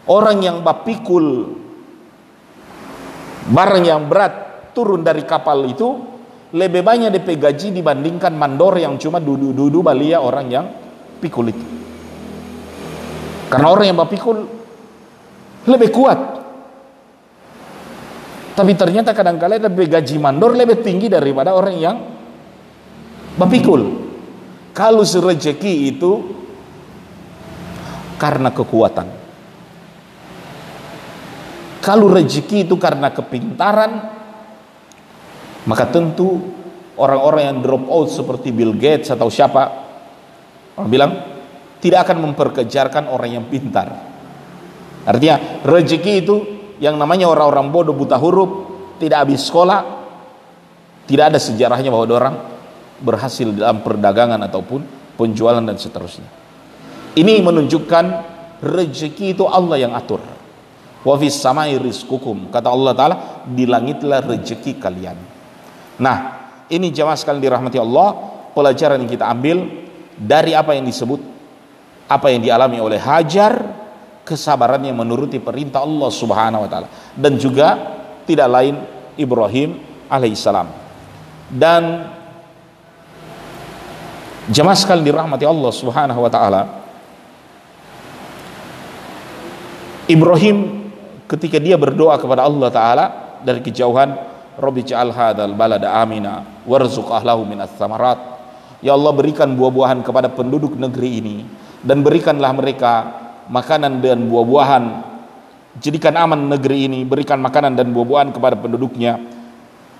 [0.05, 1.57] Orang yang bapikul
[3.49, 4.33] barang yang berat
[4.77, 5.89] turun dari kapal itu
[6.53, 10.67] lebih banyak DP gaji dibandingkan mandor yang cuma duduk-duduk balia orang yang
[11.25, 11.67] pikul itu.
[13.49, 14.39] Karena orang yang bapikul
[15.73, 16.21] lebih kuat.
[18.55, 21.97] Tapi ternyata kadang-kadang lebih gaji mandor lebih tinggi daripada orang yang
[23.41, 24.04] bapikul.
[24.75, 26.13] Kalau serejeki itu
[28.19, 29.07] karena kekuatan.
[31.85, 33.93] Kalau rezeki itu karena kepintaran,
[35.69, 36.41] maka tentu
[36.97, 39.63] orang-orang yang drop out seperti Bill Gates atau siapa,
[40.81, 41.13] orang bilang
[41.85, 43.93] tidak akan memperkejarkan orang yang pintar.
[45.05, 46.37] Artinya rezeki itu
[46.81, 48.51] yang namanya orang-orang bodoh buta huruf,
[48.97, 49.81] tidak habis sekolah,
[51.05, 52.37] tidak ada sejarahnya bahwa orang
[53.01, 54.81] berhasil dalam perdagangan ataupun
[55.19, 56.27] penjualan dan seterusnya.
[57.15, 58.05] Ini menunjukkan
[58.63, 60.23] rezeki itu Allah yang atur.
[61.05, 62.51] Wa fis samai rizqukum.
[62.51, 65.19] Kata Allah taala di langitlah rezeki kalian.
[66.01, 66.17] Nah
[66.73, 68.09] ini jamaah sekalian dirahmati Allah
[68.57, 69.69] pelajaran yang kita ambil
[70.15, 71.21] dari apa yang disebut
[72.09, 73.85] apa yang dialami oleh Hajar
[74.25, 76.89] kesabarannya menuruti perintah Allah Subhanahu wa taala.
[77.15, 77.77] Dan juga
[78.25, 78.75] tidak lain
[79.21, 79.77] Ibrahim
[80.09, 80.69] alaihissalam.
[81.53, 81.83] Dan
[84.51, 86.63] jemaah sekalian dirahmati Allah Subhanahu wa taala.
[90.05, 90.89] Ibrahim
[91.25, 93.05] ketika dia berdoa kepada Allah taala
[93.41, 94.13] dari kejauhan
[94.55, 98.21] Rabbi ja'al hadzal balada amina warzuq ahlahu minas samarat.
[98.85, 101.37] Ya Allah berikan buah-buahan kepada penduduk negeri ini
[101.81, 102.93] dan berikanlah mereka
[103.49, 104.85] makanan dan buah-buahan.
[105.81, 109.19] Jadikan aman negeri ini berikan makanan dan buah-buahan kepada penduduknya.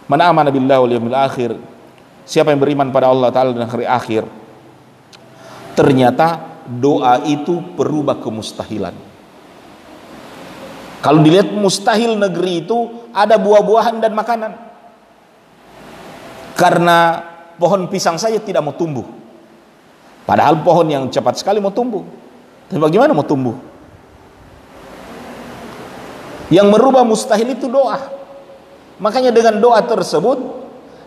[0.05, 1.57] Mana amana billahi wal akhir
[2.25, 4.25] siapa yang beriman pada Allah taala dan hari akhir
[5.77, 9.15] ternyata doa itu berubah kemustahilan
[11.05, 14.57] kalau dilihat mustahil negeri itu ada buah-buahan dan makanan.
[16.57, 17.21] Karena
[17.61, 19.05] pohon pisang saja tidak mau tumbuh.
[20.25, 22.01] Padahal pohon yang cepat sekali mau tumbuh.
[22.73, 23.53] Tapi bagaimana mau tumbuh?
[26.49, 28.01] Yang merubah mustahil itu doa.
[28.97, 30.41] Makanya dengan doa tersebut,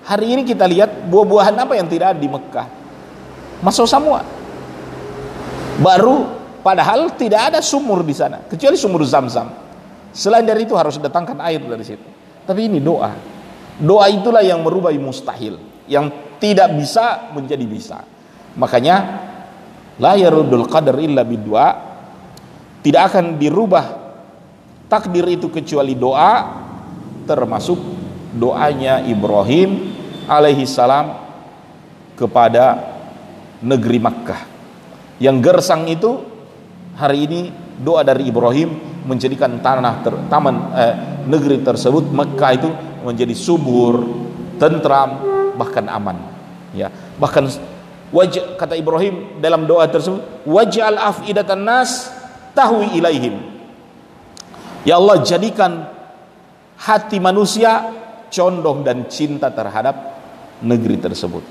[0.07, 2.67] hari ini kita lihat buah-buahan apa yang tidak ada di Mekah.
[3.59, 4.23] Masuk semua.
[5.77, 9.47] Baru padahal tidak ada sumur di sana kecuali sumur zam-zam
[10.11, 12.03] selain dari itu harus datangkan air dari situ
[12.43, 13.15] tapi ini doa
[13.79, 15.55] doa itulah yang merubah mustahil
[15.87, 16.11] yang
[16.43, 18.03] tidak bisa menjadi bisa
[18.59, 19.23] makanya
[19.95, 21.65] la yarudul qadar illa bidua
[22.83, 23.85] tidak akan dirubah
[24.91, 26.67] takdir itu kecuali doa
[27.23, 27.79] termasuk
[28.35, 29.96] doanya Ibrahim
[30.27, 31.15] alaihi salam
[32.19, 32.95] kepada
[33.63, 34.41] negeri Makkah
[35.17, 36.21] yang gersang itu
[36.93, 37.41] hari ini
[37.81, 42.69] doa dari Ibrahim menjadikan tanah ter, taman eh, negeri tersebut Mekah itu
[43.01, 44.03] menjadi subur,
[44.61, 45.23] tentram,
[45.55, 46.17] bahkan aman.
[46.75, 47.47] Ya, bahkan
[48.11, 52.11] wajah kata Ibrahim dalam doa tersebut, waj'al afidatan nas
[52.51, 53.39] tahwi ilaihim.
[54.83, 55.87] Ya Allah jadikan
[56.77, 57.89] hati manusia
[58.29, 60.16] condong dan cinta terhadap
[60.61, 61.43] negeri tersebut.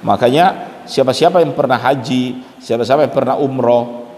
[0.00, 4.08] Makanya siapa-siapa yang pernah haji, siapa-siapa yang pernah umroh,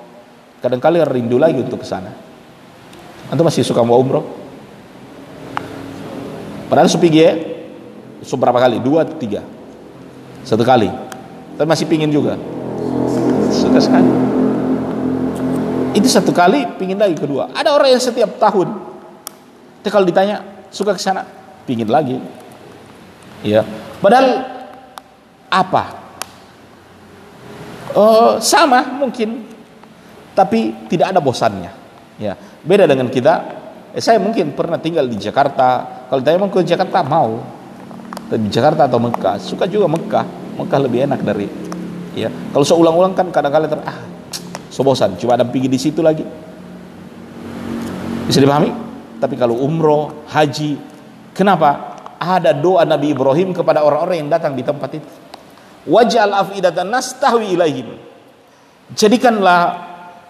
[0.63, 2.15] kadang-kali rindu lagi untuk ke sana.
[3.31, 4.23] Antum masih suka mau umroh?
[6.71, 7.37] Padahal supigi ya,
[8.25, 8.81] seberapa kali?
[8.81, 9.45] Dua, tiga,
[10.47, 10.89] satu kali.
[11.59, 12.41] Tapi masih pingin juga.
[13.53, 14.09] Suka sekali.
[15.93, 17.53] Itu satu kali, pingin lagi kedua.
[17.53, 18.73] Ada orang yang setiap tahun.
[19.85, 20.41] Tapi kalau ditanya,
[20.73, 21.29] suka ke sana,
[21.69, 22.17] pingin lagi.
[23.43, 23.67] Ya,
[23.99, 24.47] padahal
[25.51, 26.01] apa?
[27.93, 29.51] Uh, sama mungkin.
[30.33, 31.69] Tapi tidak ada bosannya.
[32.17, 32.39] Ya.
[32.65, 33.61] Beda dengan kita.
[33.93, 35.85] Eh, saya mungkin pernah tinggal di Jakarta.
[36.09, 37.45] Kalau saya mau ke Jakarta mau.
[38.33, 40.25] Di Jakarta atau Mekah suka juga Mekah.
[40.57, 41.45] Mekah lebih enak dari
[42.17, 42.33] ya.
[42.33, 43.99] Kalau saya ulang-ulang kan kadang-kadang ter ah
[44.73, 45.21] so bosan.
[45.21, 46.25] Cuma ada pergi di situ lagi.
[48.25, 48.73] Bisa dipahami?
[49.21, 50.81] Tapi kalau umroh haji
[51.37, 51.92] kenapa
[52.23, 55.11] ada doa Nabi Ibrahim kepada orang-orang yang datang di tempat itu.
[55.91, 57.99] Wajal afidatan nas tahwi ilaihim.
[58.95, 59.63] Jadikanlah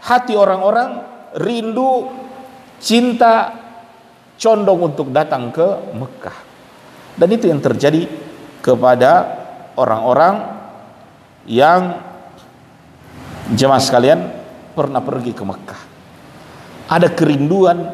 [0.01, 1.05] hati orang-orang
[1.37, 2.09] rindu
[2.81, 3.53] cinta
[4.41, 6.39] condong untuk datang ke Mekah.
[7.13, 8.09] Dan itu yang terjadi
[8.65, 9.13] kepada
[9.77, 10.35] orang-orang
[11.45, 12.01] yang
[13.53, 14.33] jemaah sekalian
[14.73, 15.81] pernah pergi ke Mekah.
[16.89, 17.93] Ada kerinduan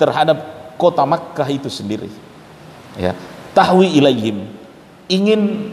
[0.00, 0.38] terhadap
[0.80, 2.27] kota Mekah itu sendiri
[2.98, 3.14] ya
[3.54, 4.44] tahwi ilaihim
[5.08, 5.72] ingin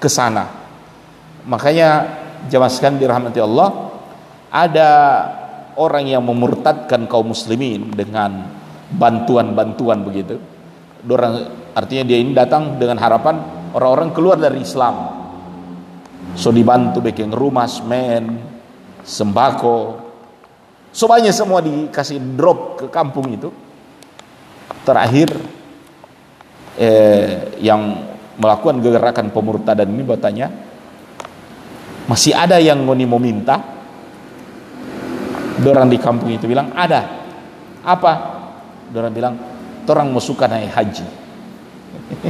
[0.00, 0.48] ke sana.
[1.44, 2.06] Makanya
[2.48, 3.68] jamaah sekalian dirahmati Allah,
[4.48, 4.90] ada
[5.76, 8.48] orang yang memurtadkan kaum muslimin dengan
[8.92, 10.40] bantuan-bantuan begitu.
[11.04, 13.40] Orang artinya dia ini datang dengan harapan
[13.72, 15.20] orang-orang keluar dari Islam.
[16.36, 18.38] So dibantu bikin rumah, semen,
[19.02, 20.08] sembako.
[20.90, 23.50] Semuanya semua dikasih drop ke kampung itu.
[24.84, 25.59] Terakhir
[26.78, 28.06] eh, yang
[28.40, 30.50] melakukan gerakan pemurtadan ini bertanya
[32.10, 33.78] masih ada yang ngoni mau minta?
[35.60, 37.04] Orang di kampung itu bilang ada.
[37.84, 38.40] Apa?
[38.90, 39.38] Orang bilang
[39.86, 41.06] orang mau suka naik haji.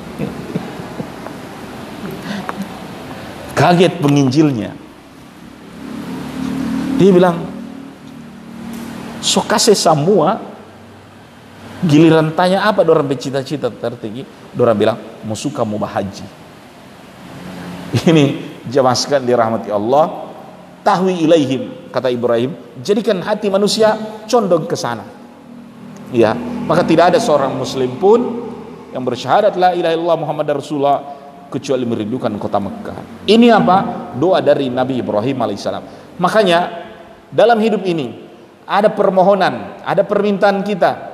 [3.57, 4.77] Kaget penginjilnya.
[7.01, 7.49] Dia bilang
[9.25, 10.50] so kasih semua
[11.85, 14.25] giliran tanya apa orang bercita-cita tertinggi?
[14.57, 16.41] Orang bilang mau suka mau bahaji
[18.11, 18.25] ini
[18.71, 20.29] jamaah sekalian dirahmati Allah.
[20.81, 25.05] Tahwi ilaihim kata Ibrahim jadikan hati manusia condong ke sana.
[26.11, 26.33] Ya
[26.65, 28.49] maka tidak ada seorang muslim pun
[28.91, 30.99] yang bersyahadat la ilaha illallah Muhammad Rasulullah
[31.53, 33.29] kecuali merindukan kota Mekah.
[33.29, 33.79] Ini apa?
[34.17, 35.85] Doa dari Nabi Ibrahim alaihissalam
[36.17, 36.89] makanya
[37.29, 38.13] dalam hidup ini
[38.65, 41.10] ada permohonan ada permintaan kita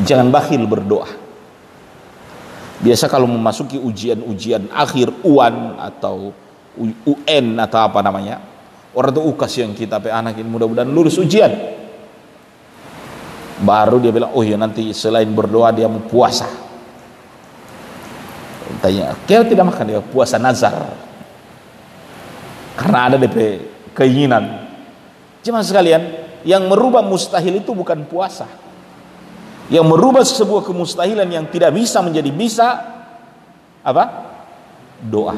[0.00, 1.22] jangan bakhil berdoa
[2.82, 6.34] Biasa kalau memasuki ujian-ujian akhir UAN atau
[7.06, 8.42] UN atau apa namanya,
[8.98, 11.78] orang tuh ukas yang kita pe anak ini mudah-mudahan lulus ujian.
[13.62, 16.50] Baru dia bilang, oh ya nanti selain berdoa dia mau puasa.
[18.82, 20.74] Tanya, kau tidak makan dia puasa nazar.
[22.74, 23.62] Karena ada DP
[23.94, 24.66] keinginan.
[25.46, 26.02] Cuma sekalian,
[26.42, 28.61] yang merubah mustahil itu bukan puasa
[29.72, 32.68] yang merubah sebuah kemustahilan yang tidak bisa menjadi bisa
[33.80, 34.04] apa?
[35.00, 35.32] Doa.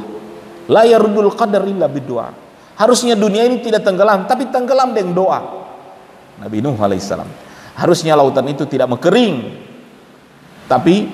[0.67, 1.87] La yarudul qadar illa.
[2.75, 5.41] Harusnya dunia ini tidak tenggelam, tapi tenggelam dengan doa.
[6.43, 7.31] Nabi Nuh alaihissalam.
[7.79, 9.55] Harusnya lautan itu tidak mengering,
[10.67, 11.07] tapi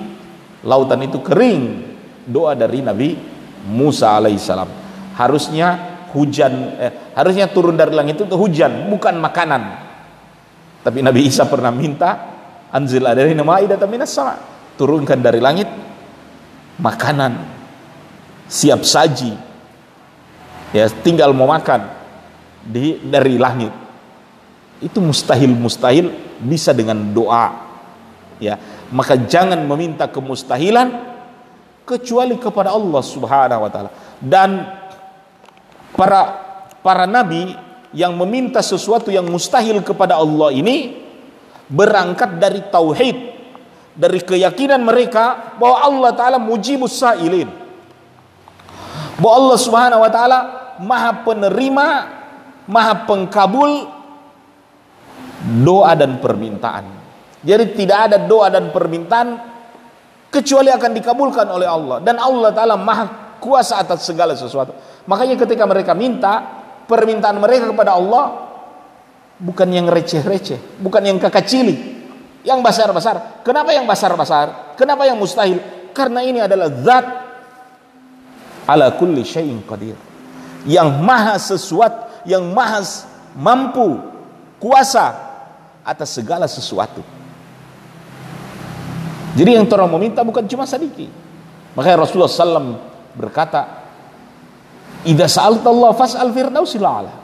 [0.65, 1.93] lautan itu kering.
[2.25, 3.17] Doa dari Nabi
[3.69, 4.69] Musa alaihissalam.
[5.13, 5.67] Harusnya
[6.17, 9.61] hujan, eh, harusnya turun dari langit itu hujan, bukan makanan.
[10.81, 12.30] Tapi Nabi Isa pernah minta
[12.71, 14.39] anzil alaina ma'idatan minas sama.
[14.79, 15.67] Turunkan dari langit
[16.79, 17.37] makanan.
[18.47, 19.35] Siap saji.
[20.71, 21.87] Ya tinggal mau makan
[22.63, 23.71] di dari langit.
[24.81, 26.09] Itu mustahil mustahil
[26.41, 27.69] bisa dengan doa.
[28.41, 28.57] Ya
[28.91, 31.11] maka jangan meminta kemustahilan
[31.87, 33.91] kecuali kepada Allah Subhanahu wa taala.
[34.19, 34.67] Dan
[35.95, 36.21] para
[36.79, 37.55] para nabi
[37.91, 41.00] yang meminta sesuatu yang mustahil kepada Allah ini
[41.71, 43.17] berangkat dari tauhid
[43.95, 47.47] dari keyakinan mereka bahwa Allah taala mujibus sailin
[49.19, 50.39] bahwa Allah Subhanahu wa taala
[50.83, 51.87] maha penerima
[52.67, 53.87] maha pengkabul
[55.65, 56.85] doa dan permintaan.
[57.41, 59.27] Jadi tidak ada doa dan permintaan
[60.29, 64.77] kecuali akan dikabulkan oleh Allah dan Allah taala Maha kuasa atas segala sesuatu.
[65.09, 66.45] Makanya ketika mereka minta
[66.85, 68.50] permintaan mereka kepada Allah
[69.41, 72.05] bukan yang receh-receh, bukan yang kekecili,
[72.45, 73.41] yang besar-besar.
[73.41, 74.77] Kenapa yang besar-besar?
[74.77, 75.57] Kenapa yang mustahil?
[75.91, 77.05] Karena ini adalah zat
[78.69, 79.97] ala kulli syai'in qadir.
[80.69, 82.85] Yang maha sesuatu, yang maha
[83.33, 83.97] mampu,
[84.61, 85.17] kuasa
[85.81, 87.01] atas segala sesuatu.
[89.33, 91.09] Jadi yang orang meminta bukan cuma sedikit.
[91.73, 92.77] Makanya Rasulullah SAW
[93.15, 93.61] berkata,
[95.07, 97.20] "Idza sa'alta Allah fas'al firdausil a'la."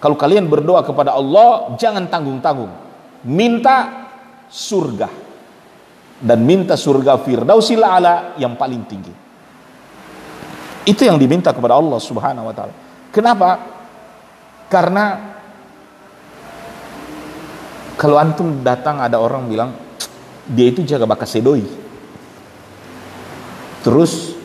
[0.00, 2.72] Kalau kalian berdoa kepada Allah, jangan tanggung-tanggung.
[3.28, 4.08] Minta
[4.48, 5.08] surga.
[6.20, 9.12] Dan minta surga firdausil a'la yang paling tinggi.
[10.88, 12.74] Itu yang diminta kepada Allah Subhanahu wa taala.
[13.12, 13.60] Kenapa?
[14.72, 15.04] Karena
[18.00, 19.70] kalau antum datang ada orang bilang
[20.48, 21.64] dia itu jaga bakas sedoi.
[23.84, 24.36] Terus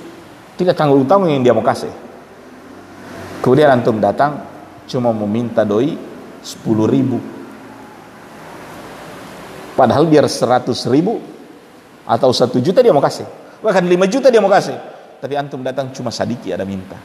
[0.60, 1.92] tidak tanggung-tanggung yang dia mau kasih.
[3.40, 4.55] Kemudian antum datang
[4.86, 5.98] cuma meminta doi
[6.46, 7.18] 10 ribu.
[9.76, 11.20] Padahal biar 100 ribu
[12.08, 13.28] atau 1 juta dia mau kasih.
[13.60, 14.78] Bahkan 5 juta dia mau kasih.
[15.20, 16.96] Tapi antum datang cuma sadiki ada minta.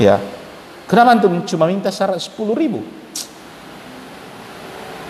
[0.00, 0.16] Ya.
[0.88, 2.18] Kenapa antum cuma minta 10
[2.56, 2.80] ribu?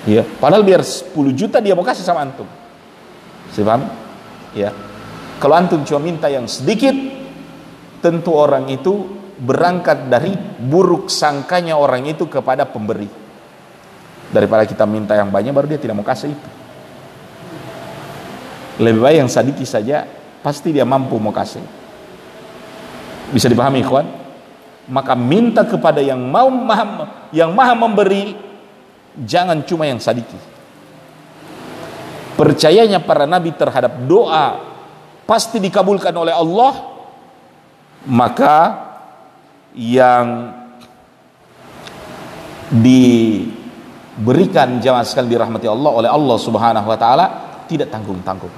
[0.09, 2.49] Ya, padahal biar 10 juta dia mau kasih sama antum.
[3.53, 3.79] Saya?
[4.57, 4.73] Ya.
[5.41, 6.93] Kalau antum cuma minta yang sedikit,
[8.01, 13.09] tentu orang itu berangkat dari buruk sangkanya orang itu kepada pemberi.
[14.31, 16.51] Daripada kita minta yang banyak baru dia tidak mau kasih itu.
[18.81, 20.07] Lebih baik yang sedikit saja
[20.45, 21.65] pasti dia mampu mau kasih.
[23.33, 24.07] Bisa dipahami ikhwan?
[24.91, 28.35] Maka minta kepada yang mau maha, yang maha memberi
[29.19, 30.39] jangan cuma yang sadiki
[32.41, 34.65] percayanya para nabi terhadap doa
[35.29, 36.73] pasti dikabulkan oleh Allah
[38.09, 38.57] maka
[39.75, 40.55] yang
[42.71, 43.49] diberikan
[44.79, 47.27] jamaah sekali dirahmati Allah oleh Allah Subhanahu wa taala
[47.67, 48.51] tidak tanggung-tanggung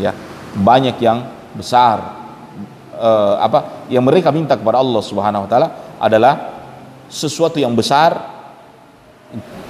[0.00, 0.12] ya
[0.56, 2.00] banyak yang besar
[2.96, 5.68] uh, apa yang mereka minta kepada Allah Subhanahu wa taala
[6.00, 6.56] adalah
[7.08, 8.16] sesuatu yang besar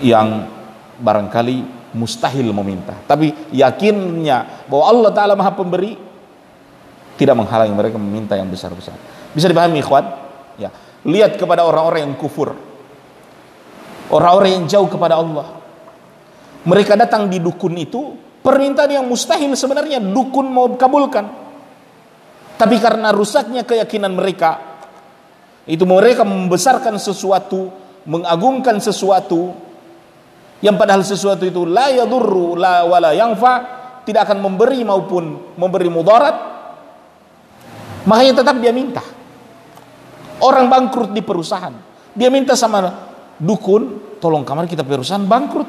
[0.03, 0.49] yang
[1.01, 2.93] barangkali mustahil meminta.
[3.09, 5.97] Tapi yakinnya bahwa Allah Ta'ala maha pemberi
[7.17, 8.97] tidak menghalangi mereka meminta yang besar-besar.
[9.33, 10.05] Bisa dipahami ikhwan?
[10.57, 10.73] Ya.
[11.07, 12.57] Lihat kepada orang-orang yang kufur.
[14.11, 15.59] Orang-orang yang jauh kepada Allah.
[16.67, 21.27] Mereka datang di dukun itu, permintaan yang mustahil sebenarnya dukun mau kabulkan.
[22.57, 24.81] Tapi karena rusaknya keyakinan mereka,
[25.69, 27.71] itu mereka membesarkan sesuatu,
[28.09, 29.67] mengagungkan sesuatu,
[30.65, 33.55] yang padahal sesuatu itu la yadurru la wala fa
[34.09, 36.37] tidak akan memberi maupun memberi mudarat
[38.09, 39.05] makanya tetap dia minta
[40.43, 41.73] orang bangkrut di perusahaan.
[42.17, 42.85] Dia minta sama
[43.37, 45.69] dukun tolong kamar kita perusahaan bangkrut.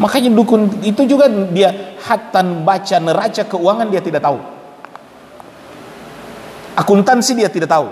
[0.00, 4.38] Makanya dukun itu juga dia hatan baca neraca keuangan dia tidak tahu.
[6.80, 7.88] Akuntansi dia tidak tahu.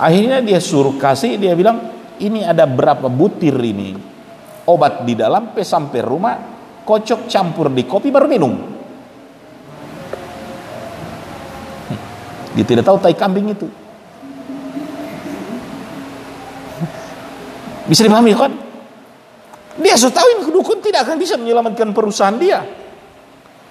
[0.00, 3.92] Akhirnya dia suruh kasih dia bilang ini ada berapa butir ini?
[4.64, 6.34] Obat di dalam sampai rumah
[6.86, 8.71] kocok campur di kopi baru minum
[12.52, 13.68] dia tidak tahu tai kambing itu.
[17.88, 18.52] Bisa dipahami kan
[19.80, 22.60] dia sudah tahu ini dukun tidak akan bisa menyelamatkan perusahaan dia.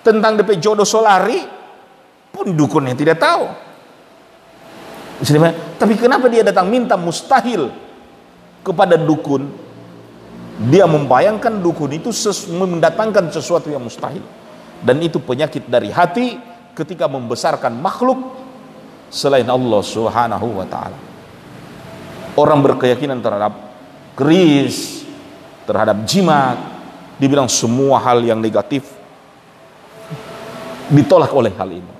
[0.01, 1.45] Tentang DP jodoh solari
[2.33, 3.45] pun dukunnya tidak tahu.
[5.21, 5.37] Bisa
[5.77, 7.69] tapi kenapa dia datang minta mustahil
[8.65, 9.69] kepada dukun?
[10.73, 14.25] Dia membayangkan dukun itu ses mendatangkan sesuatu yang mustahil.
[14.81, 16.41] Dan itu penyakit dari hati
[16.73, 18.40] ketika membesarkan makhluk
[19.11, 20.97] selain Allah Subhanahu wa taala.
[22.39, 23.53] Orang berkeyakinan terhadap
[24.15, 25.03] keris,
[25.67, 26.55] terhadap jimat,
[27.19, 28.87] dibilang semua hal yang negatif
[30.87, 31.91] ditolak oleh hal ini.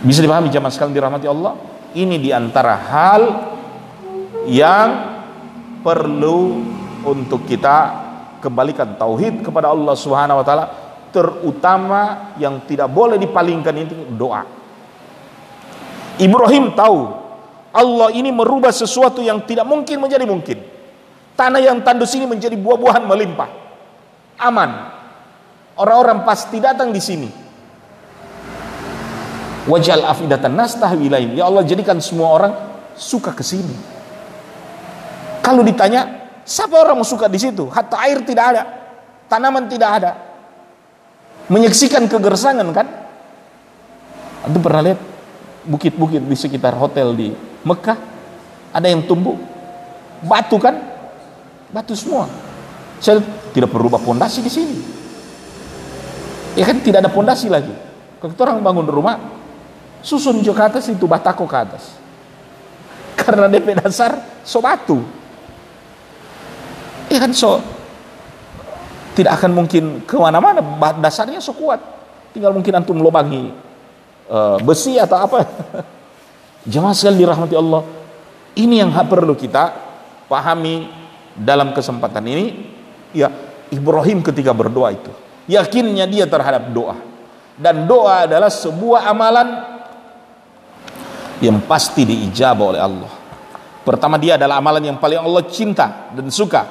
[0.00, 1.52] Bisa dipahami zaman sekarang dirahmati Allah?
[1.94, 3.22] ini di antara hal
[4.46, 4.88] yang
[5.82, 6.62] perlu
[7.02, 10.66] untuk kita kembalikan tauhid kepada Allah Subhanahu wa taala
[11.10, 14.59] terutama yang tidak boleh dipalingkan itu doa.
[16.20, 17.20] Ibrahim tahu
[17.70, 20.58] Allah ini merubah sesuatu yang tidak mungkin menjadi mungkin.
[21.38, 23.48] Tanah yang tandus ini menjadi buah-buahan melimpah.
[24.36, 24.70] Aman.
[25.80, 27.30] Orang-orang pasti datang di sini.
[29.70, 31.32] Wajal afidatan nastah wilayim.
[31.38, 32.52] Ya Allah jadikan semua orang
[32.98, 33.72] suka ke sini.
[35.40, 37.70] Kalau ditanya, siapa orang mau suka di situ?
[37.72, 38.62] Hatta air tidak ada,
[39.30, 40.10] tanaman tidak ada.
[41.48, 42.86] Menyaksikan kegersangan kan?
[44.44, 45.00] Anda pernah lihat
[45.66, 47.28] bukit-bukit di sekitar hotel di
[47.64, 47.98] Mekah?
[48.70, 49.36] Ada yang tumbuh
[50.24, 50.76] batu kan?
[51.70, 52.26] Batu semua.
[53.00, 53.22] Saya
[53.54, 54.76] tidak perlu berubah pondasi di sini.
[56.58, 57.72] Ya kan tidak ada pondasi lagi.
[58.20, 59.16] Kalau kita orang bangun rumah,
[60.04, 61.96] susun ke atas itu batako ke atas.
[63.20, 65.00] Karena DP dasar so batu.
[67.08, 67.62] Ya kan so
[69.16, 70.60] tidak akan mungkin ke mana-mana.
[71.00, 71.80] Dasarnya so kuat.
[72.30, 73.69] Tinggal mungkin antum lobangi
[74.30, 75.42] uh, besi atau apa.
[76.70, 77.82] Jemaah sekali dirahmati Allah.
[78.54, 79.90] Ini yang perlu kita
[80.30, 80.86] pahami
[81.34, 82.44] dalam kesempatan ini
[83.10, 83.26] ya
[83.70, 85.10] Ibrahim ketika berdoa itu
[85.50, 86.94] yakinnya dia terhadap doa
[87.58, 89.48] dan doa adalah sebuah amalan
[91.42, 93.12] yang pasti diijabah oleh Allah
[93.82, 96.62] pertama dia adalah amalan yang paling Allah cinta dan suka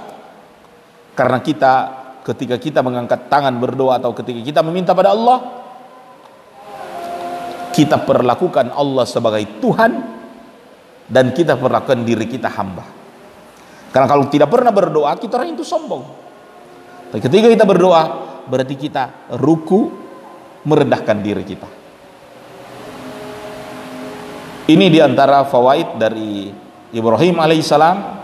[1.18, 1.74] karena kita
[2.24, 5.59] ketika kita mengangkat tangan berdoa atau ketika kita meminta pada Allah
[7.80, 9.92] kita perlakukan Allah sebagai Tuhan
[11.08, 13.00] dan kita perlakukan diri kita hamba
[13.90, 16.04] karena kalau tidak pernah berdoa, kita orang itu sombong.
[17.10, 18.04] Tapi ketika kita berdoa,
[18.46, 19.90] berarti kita ruku
[20.66, 21.70] merendahkan diri kita.
[24.70, 26.54] Ini di antara fawaid dari
[26.94, 28.22] Ibrahim alaihissalam.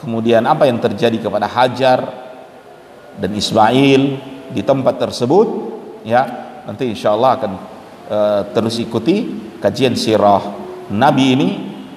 [0.00, 2.00] Kemudian apa yang terjadi kepada Hajar
[3.20, 4.02] dan Ismail
[4.52, 5.48] di tempat tersebut,
[6.04, 6.24] ya
[6.64, 7.52] nanti insya Allah akan
[8.08, 9.30] uh, terus ikuti
[9.60, 10.42] kajian sirah
[10.92, 11.48] Nabi ini.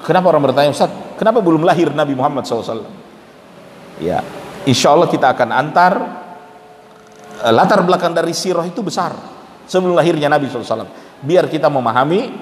[0.03, 0.87] Kenapa orang bertanya Ustaz,
[1.19, 3.07] kenapa belum lahir Nabi Muhammad SAW?
[3.97, 4.21] ya
[4.69, 5.93] insya Allah kita akan antar.
[7.37, 9.13] Uh, latar belakang dari sirah itu besar
[9.69, 10.89] sebelum lahirnya Nabi SAW
[11.21, 12.33] biar kita memahami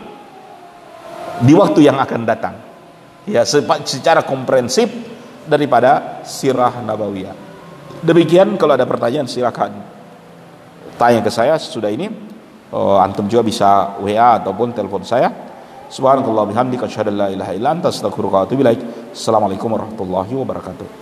[1.43, 2.55] di waktu yang akan datang.
[3.25, 4.87] Ya secara komprehensif
[5.49, 7.35] daripada sirah nabawiyah.
[8.05, 9.81] Demikian kalau ada pertanyaan silakan
[10.95, 12.07] tanya ke saya sudah ini
[12.75, 15.31] oh, antum juga bisa WA ataupun telepon saya.
[15.87, 17.53] Subhanallahi bihamdika asyhadu ilaha
[19.13, 20.87] assalamualaikum warahmatullahi wabarakatuh